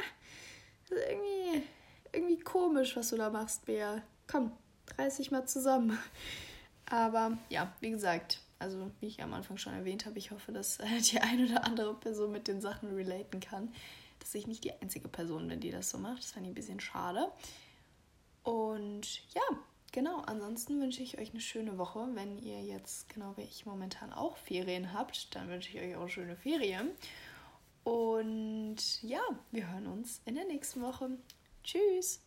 das 0.89 0.97
ist 0.97 1.05
irgendwie, 1.09 1.63
irgendwie 2.11 2.39
komisch, 2.39 2.95
was 2.95 3.09
du 3.09 3.17
da 3.17 3.29
machst, 3.29 3.65
Bea. 3.65 4.01
Komm, 4.27 4.51
reiß 4.97 5.17
dich 5.17 5.31
mal 5.31 5.45
zusammen. 5.45 5.97
Aber 6.85 7.37
ja, 7.49 7.73
wie 7.79 7.91
gesagt, 7.91 8.39
also 8.59 8.91
wie 8.99 9.07
ich 9.07 9.21
am 9.21 9.33
Anfang 9.33 9.57
schon 9.57 9.73
erwähnt 9.73 10.05
habe, 10.05 10.17
ich 10.17 10.31
hoffe, 10.31 10.51
dass 10.51 10.79
äh, 10.79 11.01
die 11.11 11.19
eine 11.19 11.45
oder 11.45 11.65
andere 11.65 11.93
Person 11.95 12.31
mit 12.31 12.47
den 12.47 12.61
Sachen 12.61 12.93
relaten 12.93 13.39
kann. 13.39 13.73
Dass 14.19 14.35
ich 14.35 14.47
nicht 14.47 14.63
die 14.63 14.73
einzige 14.73 15.09
Person 15.09 15.47
bin, 15.47 15.59
die 15.59 15.71
das 15.71 15.89
so 15.89 15.97
macht. 15.97 16.19
Das 16.19 16.31
fand 16.31 16.45
ich 16.45 16.51
ein 16.51 16.55
bisschen 16.55 16.79
schade. 16.79 17.31
Und 18.43 19.21
ja, 19.33 19.41
genau, 19.93 20.19
ansonsten 20.25 20.81
wünsche 20.81 21.01
ich 21.01 21.17
euch 21.17 21.31
eine 21.31 21.39
schöne 21.39 21.77
Woche. 21.77 22.05
Wenn 22.13 22.37
ihr 22.37 22.61
jetzt, 22.61 23.07
genau 23.07 23.33
wie 23.37 23.43
ich 23.43 23.65
momentan 23.65 24.11
auch 24.11 24.35
Ferien 24.35 24.91
habt, 24.91 25.33
dann 25.35 25.47
wünsche 25.47 25.69
ich 25.69 25.81
euch 25.81 25.95
auch 25.95 26.09
schöne 26.09 26.35
Ferien. 26.35 26.91
Und 27.85 29.01
ja, 29.01 29.21
wir 29.51 29.71
hören 29.71 29.87
uns 29.87 30.21
in 30.25 30.35
der 30.35 30.45
nächsten 30.45 30.81
Woche. 30.81 31.11
Tschüss! 31.63 32.22